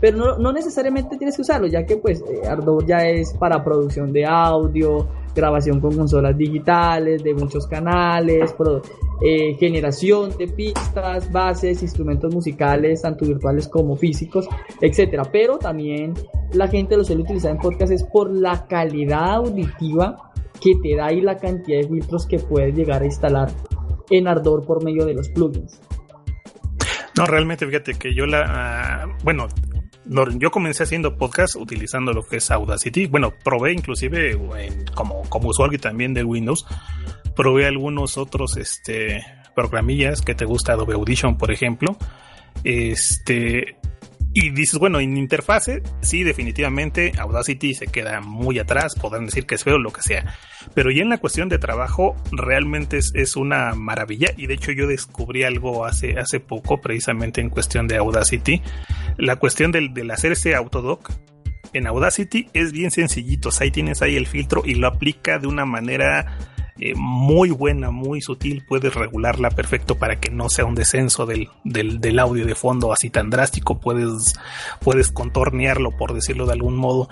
[0.00, 3.62] Pero no, no necesariamente tienes que usarlo, ya que pues eh, Ardour ya es para
[3.62, 8.54] producción de audio, grabación con consolas digitales, de muchos canales,
[9.22, 14.48] eh, generación de pistas, bases, instrumentos musicales, tanto virtuales como físicos,
[14.80, 15.24] etcétera.
[15.30, 16.14] Pero también
[16.52, 21.12] la gente lo suele utilizar en podcast es por la calidad auditiva que te da
[21.12, 23.50] y la cantidad de filtros que puedes llegar a instalar
[24.10, 25.80] en Ardor por medio de los plugins.
[27.16, 29.46] No, realmente fíjate que yo la, ah, bueno,
[30.38, 33.06] yo comencé haciendo podcast utilizando lo que es Audacity.
[33.06, 34.38] Bueno, probé inclusive
[34.94, 36.66] como, como usuario también de Windows,
[37.36, 41.96] probé algunos otros este, programillas que te gusta, Adobe Audition, por ejemplo.
[42.64, 43.76] Este,
[44.32, 49.56] y dices, bueno, en interfase, sí, definitivamente Audacity se queda muy atrás, podrán decir que
[49.56, 50.36] es feo, lo que sea.
[50.72, 54.28] Pero ya en la cuestión de trabajo, realmente es, una maravilla.
[54.36, 58.62] Y de hecho, yo descubrí algo hace, hace poco, precisamente en cuestión de Audacity.
[59.16, 61.10] La cuestión del, del hacer ese autodoc
[61.72, 63.50] en Audacity es bien sencillito.
[63.60, 66.38] ahí tienes ahí el filtro y lo aplica de una manera
[66.82, 71.50] eh, muy buena, muy sutil, puedes regularla perfecto para que no sea un descenso del,
[71.62, 74.32] del, audio de fondo así tan drástico, puedes,
[74.80, 77.10] puedes contornearlo por decirlo de algún modo.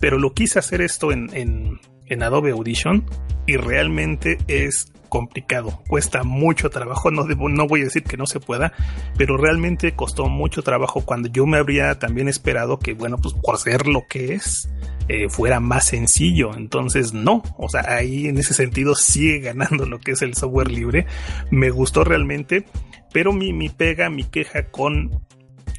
[0.00, 3.04] Pero lo quise hacer esto en, en, en Adobe Audition
[3.46, 8.40] y realmente es complicado, cuesta mucho trabajo, no, no voy a decir que no se
[8.40, 8.72] pueda,
[9.18, 13.58] pero realmente costó mucho trabajo cuando yo me habría también esperado que, bueno, pues por
[13.58, 14.70] ser lo que es,
[15.08, 16.54] eh, fuera más sencillo.
[16.56, 20.70] Entonces, no, o sea, ahí en ese sentido sigue ganando lo que es el software
[20.70, 21.06] libre.
[21.50, 22.64] Me gustó realmente,
[23.12, 25.26] pero mi, mi pega, mi queja con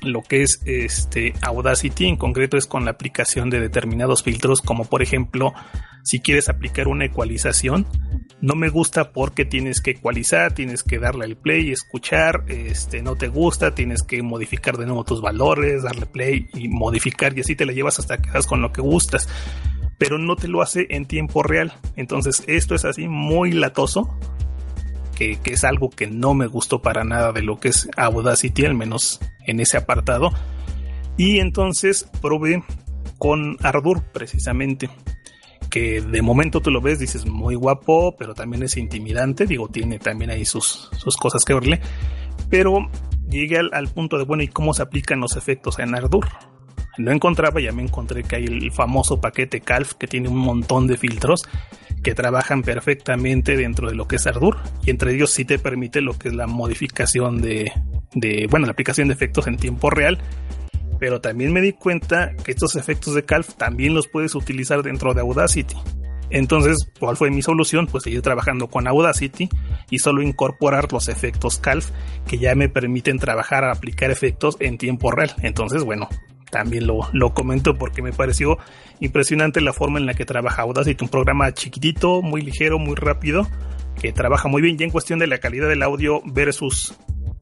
[0.01, 4.85] lo que es este Audacity en concreto es con la aplicación de determinados filtros como
[4.85, 5.53] por ejemplo
[6.03, 7.85] si quieres aplicar una ecualización
[8.41, 13.15] no me gusta porque tienes que ecualizar, tienes que darle el play, escuchar, este, no
[13.15, 17.55] te gusta, tienes que modificar de nuevo tus valores, darle play y modificar y así
[17.55, 19.27] te la llevas hasta que das con lo que gustas.
[19.97, 21.73] Pero no te lo hace en tiempo real.
[21.97, 24.17] Entonces esto es así muy latoso,
[25.15, 28.65] que, que es algo que no me gustó para nada de lo que es Audacity,
[28.65, 30.31] al menos en ese apartado.
[31.17, 32.63] Y entonces probé
[33.17, 34.89] con Ardour precisamente
[35.69, 39.99] que de momento tú lo ves, dices muy guapo, pero también es intimidante, digo, tiene
[39.99, 41.79] también ahí sus, sus cosas que verle,
[42.49, 42.89] pero
[43.29, 46.27] llegué al, punto de, bueno, ¿y cómo se aplican los efectos en Ardour?
[46.97, 50.87] No encontraba, ya me encontré que hay el famoso paquete Calf que tiene un montón
[50.87, 51.43] de filtros
[52.03, 56.01] que trabajan perfectamente dentro de lo que es Ardour y entre ellos sí te permite
[56.01, 57.71] lo que es la modificación de,
[58.13, 60.17] de bueno, la aplicación de efectos en tiempo real
[60.99, 65.13] pero también me di cuenta que estos efectos de Calf también los puedes utilizar dentro
[65.13, 65.75] de Audacity.
[66.29, 67.87] Entonces, ¿cuál fue mi solución?
[67.87, 69.49] Pues seguir trabajando con Audacity
[69.89, 71.89] y solo incorporar los efectos Calf
[72.27, 75.33] que ya me permiten trabajar a aplicar efectos en tiempo real.
[75.41, 76.07] Entonces, bueno,
[76.51, 78.57] también lo, lo comento porque me pareció
[78.99, 83.47] impresionante la forma en la que trabaja Audacity, un programa chiquitito, muy ligero, muy rápido,
[83.99, 86.95] que trabaja muy bien ya en cuestión de la calidad del audio versus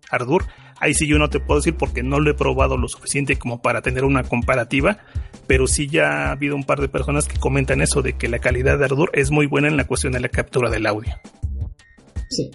[0.10, 0.46] Ardour
[0.80, 3.62] Ahí sí yo no te puedo decir porque no lo he probado lo suficiente como
[3.62, 5.00] para tener una comparativa,
[5.48, 8.40] pero sí ya ha habido un par de personas que comentan eso, de que la
[8.40, 11.14] calidad de Ardour es muy buena en la cuestión de la captura del audio.
[12.30, 12.52] Sí,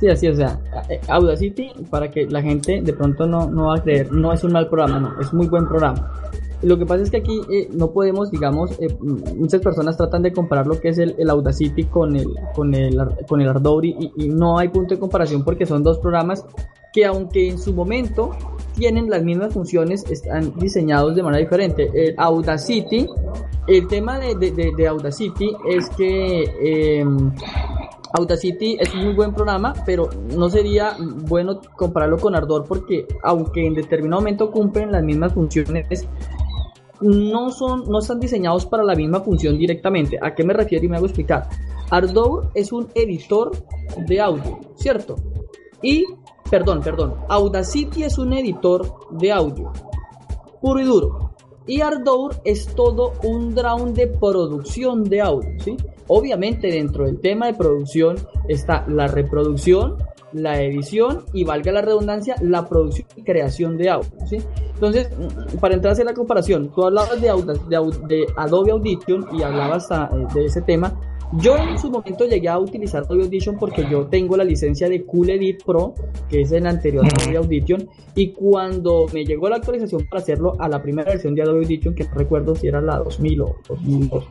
[0.00, 3.76] sí, así, o sea, eh, Audacity, para que la gente de pronto no, no va
[3.76, 6.12] a creer, no es un mal programa, no, es muy buen programa.
[6.62, 10.32] Lo que pasa es que aquí eh, no podemos, digamos, eh, muchas personas tratan de
[10.32, 12.96] comparar lo que es el, Audacity con el, con el,
[13.28, 16.44] con el Ardour y, y, no hay punto de comparación porque son dos programas
[16.92, 18.36] que aunque en su momento
[18.74, 21.90] tienen las mismas funciones, están diseñados de manera diferente.
[21.94, 23.06] El Audacity,
[23.66, 27.32] el tema de, Audacity es que em,
[28.14, 33.66] Audacity es un muy buen programa, pero no sería bueno compararlo con Ardor porque aunque
[33.66, 36.06] en determinado momento cumplen las mismas funciones,
[37.00, 40.18] no son, no están diseñados para la misma función directamente.
[40.20, 41.48] ¿A qué me refiero y me hago explicar?
[41.90, 43.50] Ardor es un editor
[44.06, 45.16] de audio, ¿cierto?
[45.82, 46.04] Y
[46.52, 49.72] perdón, perdón, Audacity es un editor de audio,
[50.60, 51.34] puro y duro.
[51.66, 55.78] Y Ardour es todo un drone de producción de audio, ¿sí?
[56.08, 58.16] Obviamente dentro del tema de producción
[58.48, 59.96] está la reproducción,
[60.34, 64.36] la edición y valga la redundancia, la producción y creación de audio, ¿sí?
[64.74, 65.08] Entonces,
[65.58, 67.28] para entrar a hacer la comparación, tú hablabas de,
[68.08, 71.00] de, Adobe Audition y hablabas ah, eh, de ese tema,
[71.32, 75.04] yo en su momento llegué a utilizar Adobe Audition porque yo tengo la licencia de
[75.04, 75.94] Cool Edit Pro,
[76.28, 80.68] que es el anterior Adobe Audition, y cuando me llegó la actualización para hacerlo a
[80.68, 84.24] la primera versión de Adobe Audition, que no recuerdo si era la 2000 o 2002,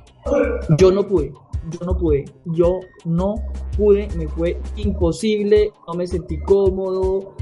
[0.77, 1.31] yo no pude,
[1.69, 3.35] yo no pude, yo no
[3.77, 7.35] pude, me fue imposible, no me sentí cómodo,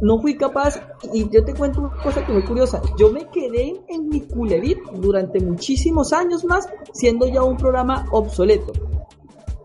[0.00, 0.80] no fui capaz,
[1.12, 4.52] y yo te cuento una cosa que muy curiosa, yo me quedé en mi Cool
[4.52, 8.72] Edit durante muchísimos años más, siendo ya un programa obsoleto.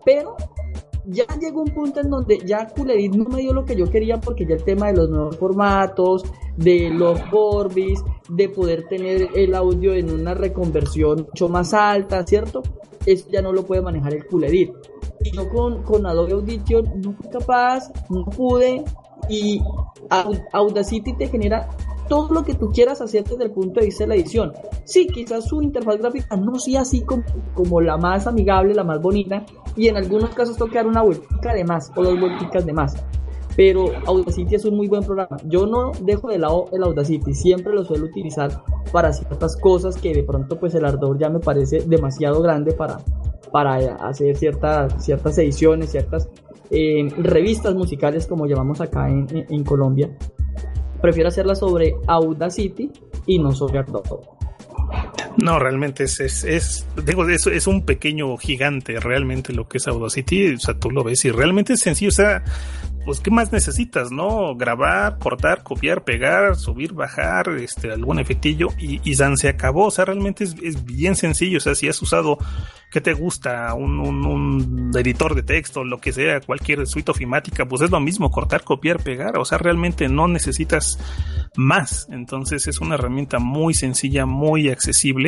[0.04, 0.36] Pero
[1.04, 4.20] ya llegó un punto en donde ya Culerit no me dio lo que yo quería
[4.20, 6.24] porque ya el tema de los nuevos formatos,
[6.56, 12.62] de los Borbis, de poder tener el audio en una reconversión mucho más alta, ¿cierto?
[13.06, 14.72] Eso ya no lo puede manejar el Cool Edit.
[15.32, 18.84] Yo con, con Adobe Audition no fui capaz, no pude,
[19.28, 19.60] y
[20.52, 21.68] Audacity te genera
[22.08, 24.52] todo lo que tú quieras hacer desde el punto de vista de la edición.
[24.84, 27.22] Sí, quizás su interfaz gráfica no sea así como,
[27.54, 29.44] como la más amigable, la más bonita,
[29.76, 32.94] y en algunos casos tocar una vueltica de más o dos vuelticas de más.
[33.56, 35.36] Pero Audacity es un muy buen programa.
[35.44, 40.14] Yo no dejo de lado el Audacity, siempre lo suelo utilizar para ciertas cosas que
[40.14, 42.98] de pronto pues el ardor ya me parece demasiado grande para,
[43.50, 46.28] para hacer ciertas, ciertas ediciones, ciertas
[46.70, 50.10] eh, revistas musicales como llamamos acá en, en Colombia
[51.02, 52.90] prefiero hacerla sobre Audacity
[53.26, 54.24] y no sobre Adobe.
[55.36, 59.88] No, realmente es, es, es, digo, es, es un pequeño gigante realmente lo que es
[59.88, 62.44] Audacity, o sea, tú lo ves y realmente es sencillo, o sea,
[63.04, 64.54] pues qué más necesitas, ¿no?
[64.54, 70.04] Grabar, cortar, copiar, pegar, subir, bajar, este, algún efectillo y, y se acabó, o sea,
[70.04, 72.38] realmente es, es bien sencillo, o sea, si has usado
[72.92, 73.72] ¿qué te gusta?
[73.74, 78.30] Un, un, editor de texto, lo que sea, cualquier suite ofimática, pues es lo mismo,
[78.30, 80.98] cortar, copiar, pegar, o sea, realmente no necesitas
[81.56, 85.21] más, entonces es una herramienta muy sencilla, muy accesible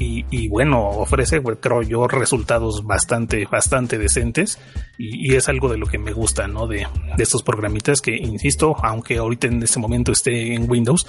[0.00, 4.58] y, bueno, ofrece, pues, creo yo, resultados bastante, bastante decentes
[4.96, 6.68] y, y, es algo de lo que me gusta, ¿no?
[6.68, 11.04] De, de estos programitas que, insisto, aunque ahorita en este momento esté en Windows,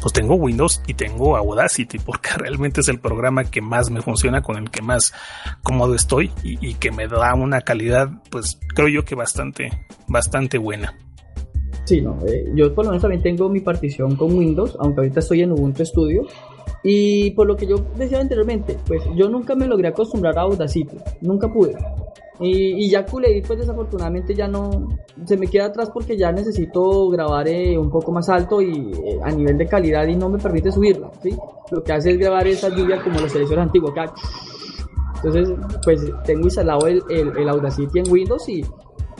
[0.00, 4.42] pues tengo Windows y tengo Audacity porque realmente es el programa que más me funciona,
[4.42, 5.12] con el que más
[5.62, 9.70] cómodo estoy y, que me da una calidad, pues creo yo que bastante,
[10.08, 10.96] bastante buena.
[11.84, 15.20] Sí, no, eh, yo por lo menos también tengo mi partición con Windows, aunque ahorita
[15.20, 16.26] estoy en Ubuntu Studio.
[16.84, 20.96] Y por lo que yo decía anteriormente, pues yo nunca me logré acostumbrar a Audacity,
[21.20, 21.76] nunca pude.
[22.40, 24.88] Y, y ya Edit pues desafortunadamente ya no
[25.26, 29.20] se me queda atrás porque ya necesito grabar eh, un poco más alto y eh,
[29.22, 31.36] a nivel de calidad y no me permite subirla, ¿sí?
[31.70, 33.92] Lo que hace es grabar esa lluvia como los selecciones antiguos,
[35.22, 38.64] entonces, pues tengo instalado el, el, Audacity en Windows y,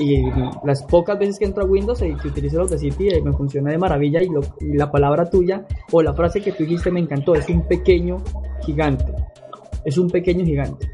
[0.02, 0.32] y,
[0.64, 3.70] las pocas veces que entro a Windows y eh, que utilizo Audacity eh, me funciona
[3.70, 4.28] de maravilla y,
[4.60, 8.22] y la palabra tuya o la frase que tú dijiste me encantó, es un pequeño
[8.64, 9.12] gigante.
[9.84, 10.88] Es un pequeño gigante.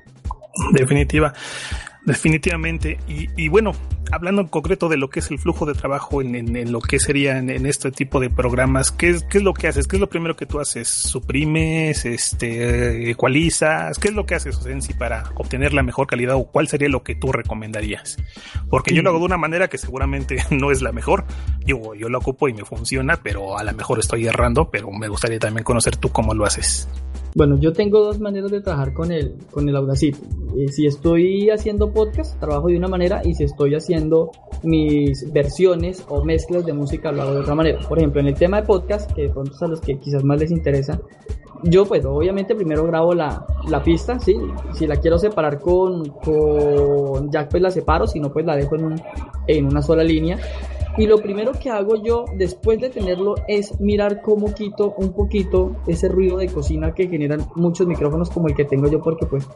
[0.72, 1.32] Definitiva.
[2.04, 2.98] Definitivamente.
[3.06, 3.72] Y, bueno,
[4.12, 6.98] hablando en concreto de lo que es el flujo de trabajo en, en, lo que
[6.98, 9.86] sería en, este tipo de programas, ¿qué es, ¿qué es lo que haces?
[9.86, 10.88] ¿Qué es lo primero que tú haces?
[10.88, 12.04] ¿Suprimes?
[12.04, 13.98] Este, ¿Ecualizas?
[13.98, 17.02] ¿Qué es lo que haces, Osensi, para obtener la mejor calidad o cuál sería lo
[17.02, 18.16] que tú recomendarías?
[18.70, 21.24] Porque yo lo hago de una manera que seguramente no es la mejor.
[21.64, 25.08] Yo, yo lo ocupo y me funciona, pero a lo mejor estoy errando, pero me
[25.08, 26.88] gustaría también conocer tú cómo lo haces.
[27.38, 30.18] Bueno, yo tengo dos maneras de trabajar con el, con el Audacity.
[30.56, 34.32] Eh, si estoy haciendo podcast, trabajo de una manera y si estoy haciendo
[34.64, 37.78] mis versiones o mezclas de música, lo hago de otra manera.
[37.88, 40.24] Por ejemplo, en el tema de podcast, que de pronto es a los que quizás
[40.24, 41.00] más les interesa,
[41.62, 44.34] yo pues obviamente primero grabo la, la pista, ¿sí?
[44.72, 48.74] Si la quiero separar con, con Jack pues la separo, si no pues la dejo
[48.74, 49.00] en, un,
[49.46, 50.40] en una sola línea
[50.98, 55.76] y lo primero que hago yo después de tenerlo es mirar cómo quito un poquito
[55.86, 59.46] ese ruido de cocina que generan muchos micrófonos como el que tengo yo porque pues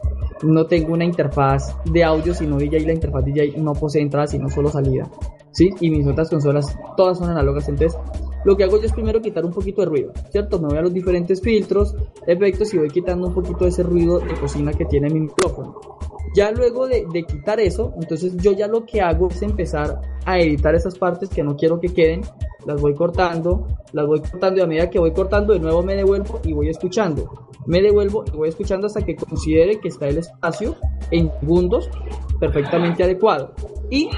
[0.41, 4.49] no tengo una interfaz de audio sino DJ la interfaz DJ no posee entrada sino
[4.49, 5.11] solo salida.
[5.51, 5.69] ¿Sí?
[5.81, 7.99] Y mis otras consolas todas son análogas entonces
[8.45, 10.59] lo que hago yo es primero quitar un poquito de ruido, ¿cierto?
[10.59, 11.95] Me voy a los diferentes filtros,
[12.27, 15.75] efectos y voy quitando un poquito de ese ruido de cocina que tiene mi micrófono.
[16.33, 20.73] Ya luego de, quitar eso, entonces yo ya lo que hago es empezar a editar
[20.73, 22.21] esas partes que no quiero que queden,
[22.65, 25.95] las voy cortando, las voy cortando y a medida que voy cortando de nuevo me
[25.95, 27.47] devuelvo y voy escuchando.
[27.65, 30.75] Me devuelvo y voy escuchando hasta que considere que está el espacio
[31.11, 31.89] en segundos
[32.39, 33.53] perfectamente adecuado.
[33.89, 34.09] Y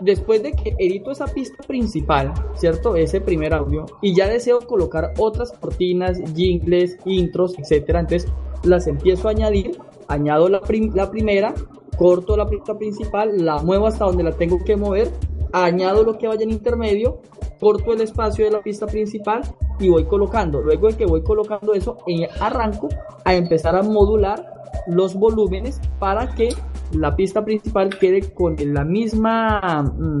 [0.00, 2.94] después de que edito esa pista principal, ¿cierto?
[2.96, 8.30] Ese primer audio, y ya deseo colocar otras cortinas, jingles, intros, etcétera, entonces
[8.64, 9.78] las empiezo a añadir
[10.08, 10.60] añado la,
[10.94, 11.54] la primera,
[11.96, 15.10] corto la pista principal, la muevo hasta donde la tengo que mover,
[15.52, 17.20] añado lo que vaya en intermedio,
[17.60, 19.42] corto el espacio de la pista principal
[19.78, 20.60] y voy colocando.
[20.60, 22.88] Luego de que voy colocando eso, eh, arranco
[23.24, 24.44] a empezar a modular
[24.86, 26.50] los volúmenes para que
[26.92, 30.20] la pista principal quede con la misma mm,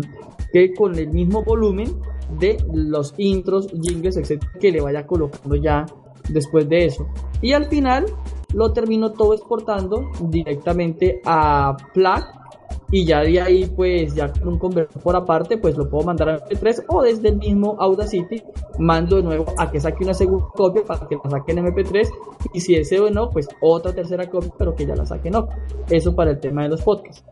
[0.52, 2.00] quede con el mismo volumen
[2.38, 5.84] de los intros, jingles, etcétera, que le vaya colocando ya
[6.28, 7.06] después de eso.
[7.42, 8.06] Y al final
[8.54, 12.44] lo termino todo exportando directamente a FLAC
[12.90, 16.28] y ya de ahí pues ya con un convertor por aparte pues lo puedo mandar
[16.28, 18.42] a MP3 o desde el mismo Audacity
[18.78, 22.08] mando de nuevo a que saque una segunda copia para que la saque en MP3
[22.52, 25.48] y si deseo o no pues otra tercera copia pero que ya la saque no
[25.90, 27.24] eso para el tema de los podcasts.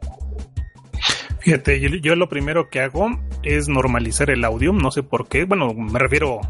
[1.39, 3.09] Fíjate, yo lo primero que hago
[3.43, 6.41] es normalizar el audio, no sé por qué, bueno, me refiero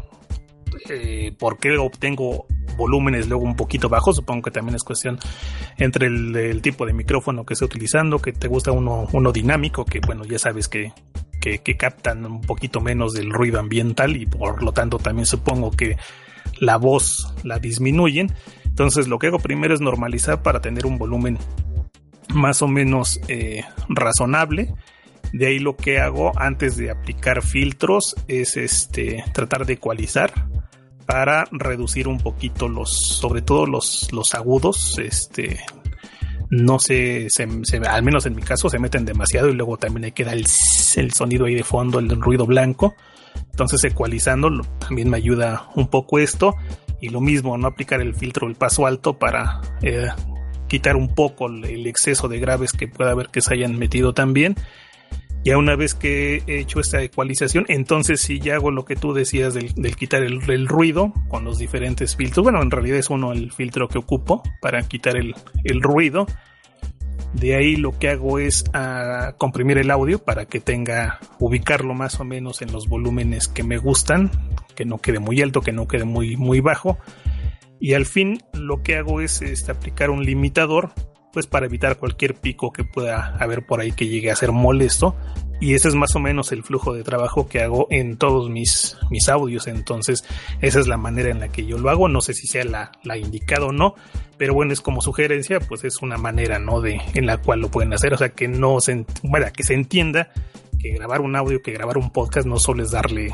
[0.89, 2.45] eh, por qué obtengo
[2.77, 5.19] volúmenes luego un poquito bajos, supongo que también es cuestión
[5.77, 9.99] entre el, tipo de micrófono que esté utilizando, que te gusta uno, uno dinámico, que
[9.99, 10.91] bueno, ya sabes que,
[11.39, 15.97] que, captan un poquito menos del ruido ambiental y por lo tanto también supongo que
[16.59, 18.33] la voz la disminuyen.
[18.65, 21.37] Entonces lo que hago primero es normalizar para tener un volumen
[22.33, 24.73] más o menos eh, razonable.
[25.33, 30.31] De ahí lo que hago antes de aplicar filtros es este tratar de ecualizar
[31.05, 35.59] para reducir un poquito los, sobre todo los, los agudos, este,
[36.49, 37.27] no se,
[37.87, 40.45] al menos en mi caso se meten demasiado y luego también hay que dar el,
[40.95, 42.95] el sonido ahí de fondo, el ruido blanco.
[43.51, 44.49] Entonces ecualizando
[44.79, 46.55] también me ayuda un poco esto
[47.01, 50.07] y lo mismo, no aplicar el filtro el paso alto para eh,
[50.67, 54.55] quitar un poco el exceso de graves que pueda haber que se hayan metido también.
[55.43, 59.13] Ya una vez que he hecho esta ecualización, entonces sí ya hago lo que tú
[59.13, 62.43] decías del, quitar el, ruido con los diferentes filtros.
[62.43, 65.35] Bueno, en realidad es uno el filtro que ocupo para quitar el,
[65.65, 66.27] el ruido.
[67.33, 72.19] De ahí lo que hago es ah, comprimir el audio para que tenga, ubicarlo más
[72.19, 74.31] o menos en los volúmenes que me gustan,
[74.75, 76.99] que no quede muy alto, que no quede muy, muy bajo.
[77.81, 80.93] Y al fin lo que hago es este, aplicar un limitador,
[81.33, 85.15] pues para evitar cualquier pico que pueda haber por ahí que llegue a ser molesto.
[85.59, 88.97] Y ese es más o menos el flujo de trabajo que hago en todos mis,
[89.09, 89.65] mis audios.
[89.67, 90.25] Entonces,
[90.61, 92.07] esa es la manera en la que yo lo hago.
[92.07, 93.95] No sé si sea la, la indicada o no,
[94.37, 96.81] pero bueno, es como sugerencia, pues es una manera, ¿no?
[96.81, 99.73] De, en la cual lo pueden hacer, o sea, que no se, bueno, que se
[99.73, 100.29] entienda
[100.79, 103.33] que grabar un audio, que grabar un podcast no solo es darle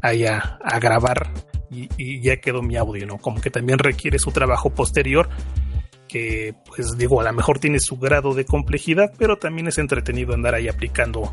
[0.00, 1.30] ahí a, grabar
[1.70, 3.18] y, y, ya quedó mi audio, ¿no?
[3.18, 5.28] Como que también requiere su trabajo posterior
[6.08, 10.34] que pues digo, a lo mejor tiene su grado de complejidad, pero también es entretenido
[10.34, 11.30] andar ahí aplicando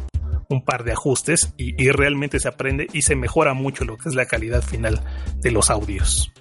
[0.50, 4.16] un par de ajustes y, realmente se aprende y se mejora mucho lo que es
[4.16, 5.02] la calidad final
[5.42, 6.32] de los audios.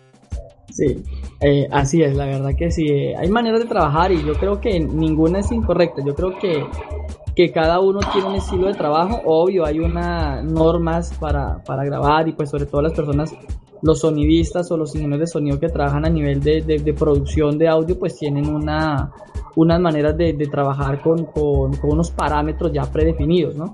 [0.71, 1.05] Sí,
[1.41, 2.87] eh, así es, la verdad que sí.
[2.89, 6.03] Eh, hay maneras de trabajar y yo creo que ninguna es incorrecta.
[6.05, 6.65] Yo creo que,
[7.37, 9.21] que cada uno tiene un estilo de trabajo.
[9.25, 13.33] Obvio, hay unas normas para, para grabar y pues sobre todo las personas,
[13.85, 17.69] los sonidistas o los ingenieros de sonido que trabajan a nivel de, de, producción de
[17.69, 19.13] audio, pues tienen una,
[19.57, 23.71] unas maneras de, de trabajar con, con, con unos parámetros ya predefinidos, ¿no?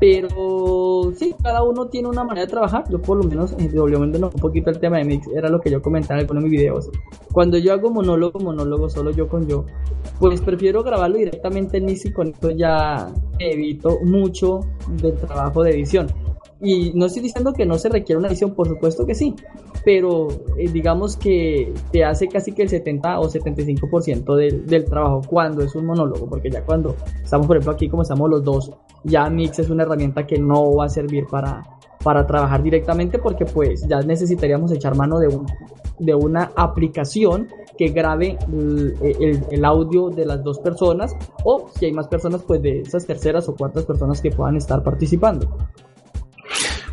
[0.00, 2.84] Pero sí, cada uno tiene una manera de trabajar.
[2.90, 5.70] Yo por lo menos, eh, volviendo un poquito al tema de mix, era lo que
[5.70, 6.90] yo comentaba en algunos de mis videos.
[7.30, 9.64] Cuando yo hago monólogo, monólogo solo yo con yo,
[10.18, 15.70] pues prefiero grabarlo directamente en mix y con esto ya evito mucho del trabajo de
[15.72, 16.08] edición.
[16.62, 19.34] Y no estoy diciendo que no se requiere una edición, por supuesto que sí,
[19.84, 25.22] pero eh, digamos que te hace casi que el 70 o 75% del, del trabajo
[25.26, 28.72] cuando es un monólogo, porque ya cuando estamos, por ejemplo, aquí como estamos los dos,
[29.04, 31.62] ya Mix es una herramienta que no va a servir para,
[32.02, 35.46] para trabajar directamente porque pues ya necesitaríamos echar mano de, un,
[35.98, 41.92] de una aplicación que grabe el, el, audio de las dos personas o si hay
[41.92, 45.48] más personas pues de esas terceras o cuartas personas que puedan estar participando.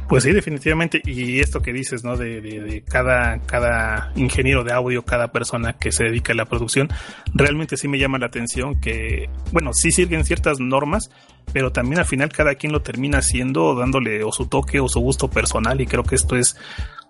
[0.08, 1.02] Pues sí, definitivamente.
[1.06, 2.16] Y esto que dices, ¿no?
[2.16, 6.88] De, de, cada, cada ingeniero de audio, cada persona que se dedica a la producción,
[7.34, 11.10] realmente sí me llama la atención que, bueno, sí siguen ciertas normas,
[11.52, 15.02] pero también al final cada quien lo termina haciendo, dándole o su toque o su
[15.02, 15.82] gusto personal.
[15.82, 16.56] Y creo que esto es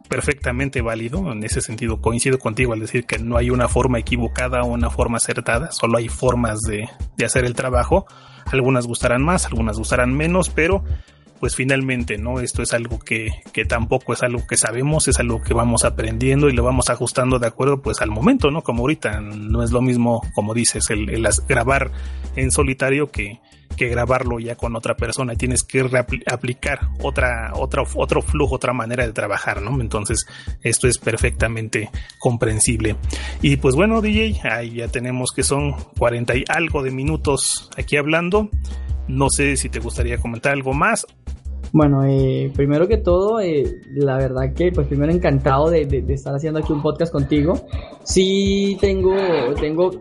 [0.09, 1.31] perfectamente válido.
[1.31, 4.89] En ese sentido, coincido contigo al decir que no hay una forma equivocada o una
[4.89, 8.07] forma acertada, solo hay formas de, de hacer el trabajo.
[8.45, 10.83] Algunas gustarán más, algunas gustarán menos, pero
[11.39, 12.39] pues finalmente, ¿no?
[12.39, 16.49] Esto es algo que, que tampoco es algo que sabemos, es algo que vamos aprendiendo
[16.49, 18.61] y lo vamos ajustando de acuerdo pues al momento, ¿no?
[18.61, 21.91] Como ahorita, no es lo mismo, como dices, el, el grabar
[22.35, 23.39] en solitario que,
[23.75, 25.87] que grabarlo ya con otra persona tienes que
[26.25, 29.79] aplicar otra, otra, otro flujo, otra manera de trabajar, ¿no?
[29.81, 30.25] Entonces,
[30.63, 31.89] esto es perfectamente
[32.19, 32.95] comprensible.
[33.41, 37.97] Y pues bueno, DJ, ahí ya tenemos que son 40 y algo de minutos aquí
[37.97, 38.49] hablando.
[39.07, 41.05] No sé si te gustaría comentar algo más
[41.73, 46.33] bueno, eh, primero que todo, eh, la verdad que, pues primero encantado de, de, estar
[46.33, 47.55] haciendo aquí un podcast contigo.
[48.03, 49.15] Sí tengo,
[49.59, 49.91] tengo,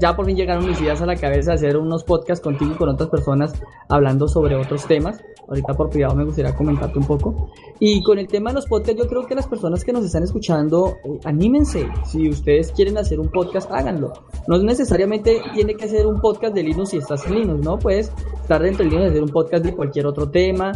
[0.00, 2.76] ya por fin llegaron mis ideas a la cabeza de hacer unos podcasts contigo y
[2.76, 3.54] con otras personas
[3.88, 5.22] hablando sobre otros temas.
[5.48, 7.50] Ahorita por privado me gustaría comentarte un poco.
[7.78, 10.22] Y con el tema de los podcasts, yo creo que las personas que nos están
[10.22, 11.86] escuchando, eh, anímense.
[12.04, 14.12] Si ustedes quieren hacer un podcast, háganlo.
[14.48, 17.78] No necesariamente tiene que ser un podcast de Linux si estás en Linux, ¿no?
[17.78, 20.72] Puedes estar dentro de Linux y hacer un podcast de cualquier otro tema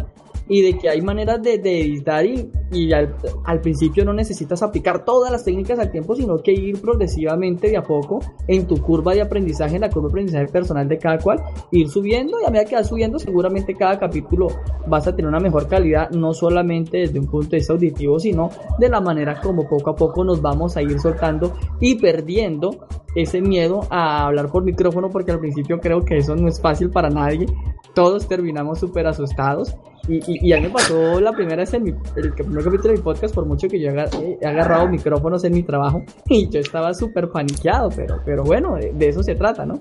[0.51, 5.05] y de que hay maneras de, editar y, y al, al, principio no necesitas aplicar
[5.05, 9.15] todas las técnicas al tiempo, sino que ir progresivamente de a poco en tu curva
[9.15, 11.41] de aprendizaje, en la curva de aprendizaje personal de cada cual,
[11.71, 14.49] ir subiendo y a medida que vas subiendo seguramente cada capítulo
[14.89, 18.51] vas a tener una mejor calidad, no solamente desde un punto de vista auditivo, sino
[18.81, 23.41] de la manera como poco a poco nos vamos a ir soltando y perdiendo ese
[23.41, 27.09] miedo a hablar por micrófono, porque al principio creo que eso no es fácil para
[27.09, 27.47] nadie,
[27.95, 29.77] todos terminamos súper asustados
[30.11, 33.03] y, y, mí me pasó la primera vez en mi, el primer capítulo de mi
[33.03, 37.31] podcast, por mucho que yo he agarrado micrófonos en mi trabajo y yo estaba súper
[37.31, 39.81] paniqueado, pero, pero bueno, de, eso se trata, ¿no?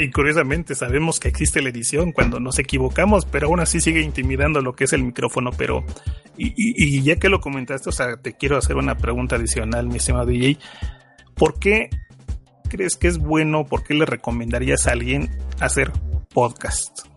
[0.00, 4.60] Y curiosamente sabemos que existe la edición cuando nos equivocamos, pero aún así sigue intimidando
[4.60, 5.50] lo que es el micrófono.
[5.56, 5.84] Pero,
[6.38, 9.96] y, y, ya que lo comentaste, o sea, te quiero hacer una pregunta adicional, mi
[9.96, 10.58] estimado DJ.
[11.34, 11.90] ¿Por qué
[12.70, 15.28] crees que es bueno, por qué le recomendarías a alguien
[15.60, 15.92] hacer
[16.32, 17.13] podcast?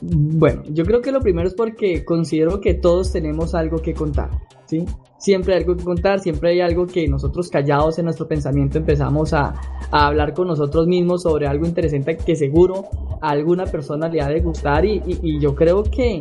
[0.00, 4.30] Bueno, yo creo que lo primero es porque considero que todos tenemos algo que contar,
[4.66, 4.84] ¿sí?
[5.18, 9.32] Siempre hay algo que contar, siempre hay algo que nosotros callados en nuestro pensamiento empezamos
[9.32, 9.54] a,
[9.90, 12.84] hablar con nosotros mismos sobre algo interesante que seguro
[13.22, 16.20] a alguna persona le ha de gustar y, yo creo que,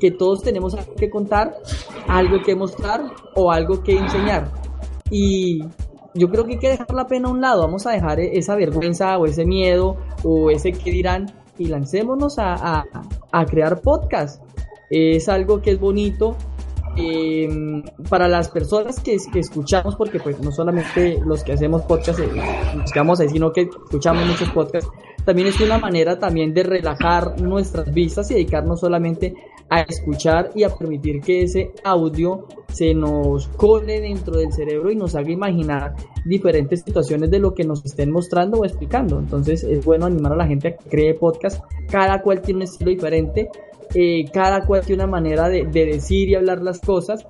[0.00, 1.54] que todos tenemos algo que contar,
[2.06, 3.02] algo que mostrar
[3.34, 4.50] o algo que enseñar.
[5.10, 5.64] Y
[6.14, 8.54] yo creo que hay que dejar la pena a un lado, vamos a dejar esa
[8.54, 11.26] vergüenza o ese miedo o ese que dirán
[11.58, 12.84] y lancémonos a,
[13.32, 14.42] a, crear podcast.
[14.90, 16.36] Es algo que es bonito
[16.96, 22.20] em, para las personas que, que, escuchamos, porque pues no solamente los que hacemos podcast,
[22.20, 22.28] eh,
[22.80, 24.90] buscamos ahí, sino que escuchamos muchos podcasts,
[25.24, 29.34] también es una manera también de relajar nuestras vistas y dedicarnos solamente
[29.70, 34.96] a escuchar y a permitir que ese audio se nos cole dentro del cerebro y
[34.96, 35.94] nos haga imaginar
[36.24, 39.18] diferentes situaciones de lo que nos estén mostrando o explicando.
[39.18, 41.62] Entonces es bueno animar a la gente a que cree podcast.
[41.90, 43.48] Cada cual tiene un estilo diferente,
[43.94, 47.26] eh, cada cual tiene una manera de, de decir y hablar las cosas.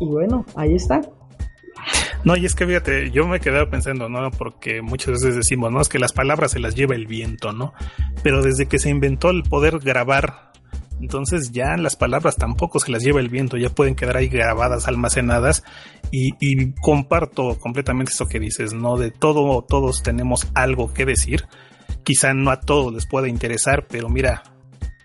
[0.00, 1.00] Y bueno, ahí está.
[2.24, 4.30] No, y es que fíjate, yo me quedaba pensando, ¿no?
[4.30, 5.80] Porque muchas veces decimos, ¿no?
[5.80, 7.72] Es que las palabras se las lleva el viento, ¿no?
[8.22, 10.51] Pero desde que se inventó el poder grabar,
[11.02, 14.86] entonces ya las palabras tampoco se las lleva el viento, ya pueden quedar ahí grabadas,
[14.86, 15.64] almacenadas.
[16.12, 18.96] Y, comparto completamente eso que dices, ¿no?
[18.96, 21.46] De todo, todos tenemos algo que decir.
[22.04, 24.44] Quizá no a todos les pueda interesar, pero mira,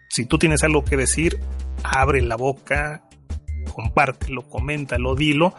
[0.09, 1.39] si tú tienes algo que decir,
[1.83, 3.09] abre la boca,
[3.73, 5.55] compártelo, coméntalo, dilo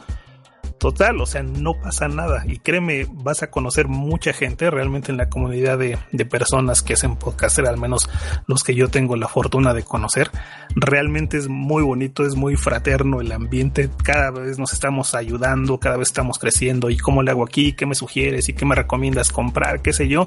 [0.79, 2.45] total, o sea, no pasa nada.
[2.47, 7.17] Y créeme, vas a conocer mucha gente realmente en la comunidad de, personas que hacen
[7.17, 8.09] podcast, al menos
[8.47, 10.31] los que yo tengo la fortuna de conocer.
[10.75, 13.91] Realmente es muy bonito, es muy fraterno el ambiente.
[14.03, 16.91] Cada vez nos estamos ayudando, cada vez estamos creciendo.
[16.91, 17.73] ¿Y cómo le hago aquí?
[17.73, 18.49] ¿Qué me sugieres?
[18.49, 19.83] ¿Y qué me recomiendas comprar?
[19.83, 20.27] ¿Qué sé yo?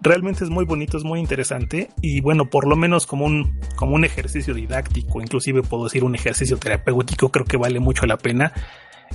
[0.00, 1.90] Realmente es muy bonito, es muy interesante.
[2.00, 6.14] Y bueno, por lo menos como un, como un ejercicio didáctico, inclusive puedo decir un
[6.14, 8.52] ejercicio terapéutico, creo que vale mucho la pena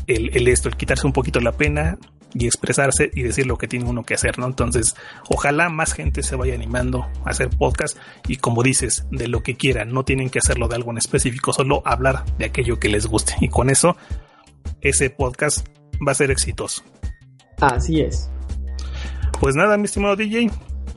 [0.08, 1.98] el, esto, el quitarse un poquito la pena
[2.34, 4.48] y expresarse y decir lo que tiene uno que hacer, ¿no?
[4.48, 4.96] Entonces,
[5.30, 9.56] ojalá más gente se vaya animando a hacer podcast y como dices, de lo que
[9.56, 13.06] quieran, no tienen que hacerlo de algo en específico, solo hablar de aquello que les
[13.06, 13.96] guste y con eso
[14.82, 15.68] ese podcast
[16.06, 16.84] va a ser exitoso.
[17.62, 18.30] Así es.
[19.39, 20.50] Pues nada, mi estimado DJ,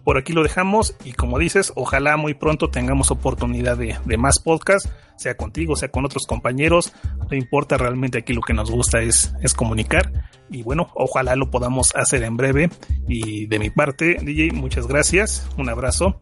[0.07, 4.87] por aquí lo dejamos y como dices, ojalá muy pronto tengamos oportunidad de, más podcast,
[5.17, 6.93] sea contigo, sea con otros compañeros,
[7.29, 11.51] no importa realmente aquí lo que nos gusta es, es comunicar y bueno, ojalá lo
[11.51, 12.71] podamos hacer en breve
[13.09, 16.21] y de mi parte, DJ, muchas gracias, un abrazo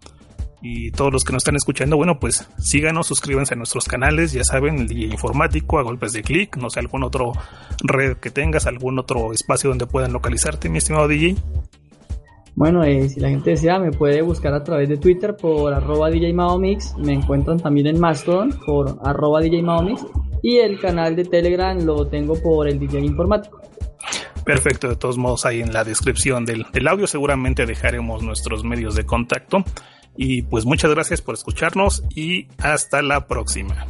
[0.62, 4.44] y todos los que nos están escuchando, bueno, pues síganos, suscríbanse a nuestros canales, ya
[4.44, 7.32] saben, el DJ Informático, a golpes de clic, no sé, algún otro
[7.82, 11.36] red que tengas, algún otro espacio donde puedan localizarte, mi estimado DJ.
[12.56, 16.08] Bueno, eh, si la gente desea, me puede buscar a través de Twitter por arroba
[16.08, 16.96] DJ Mix.
[16.98, 20.06] Me encuentran también en Mastodon por arroba DJ Mix.
[20.42, 23.60] Y el canal de Telegram lo tengo por el DJ Informático.
[24.44, 28.94] Perfecto, de todos modos ahí en la descripción del, del audio seguramente dejaremos nuestros medios
[28.94, 29.64] de contacto.
[30.16, 33.86] Y pues muchas gracias por escucharnos y hasta la próxima.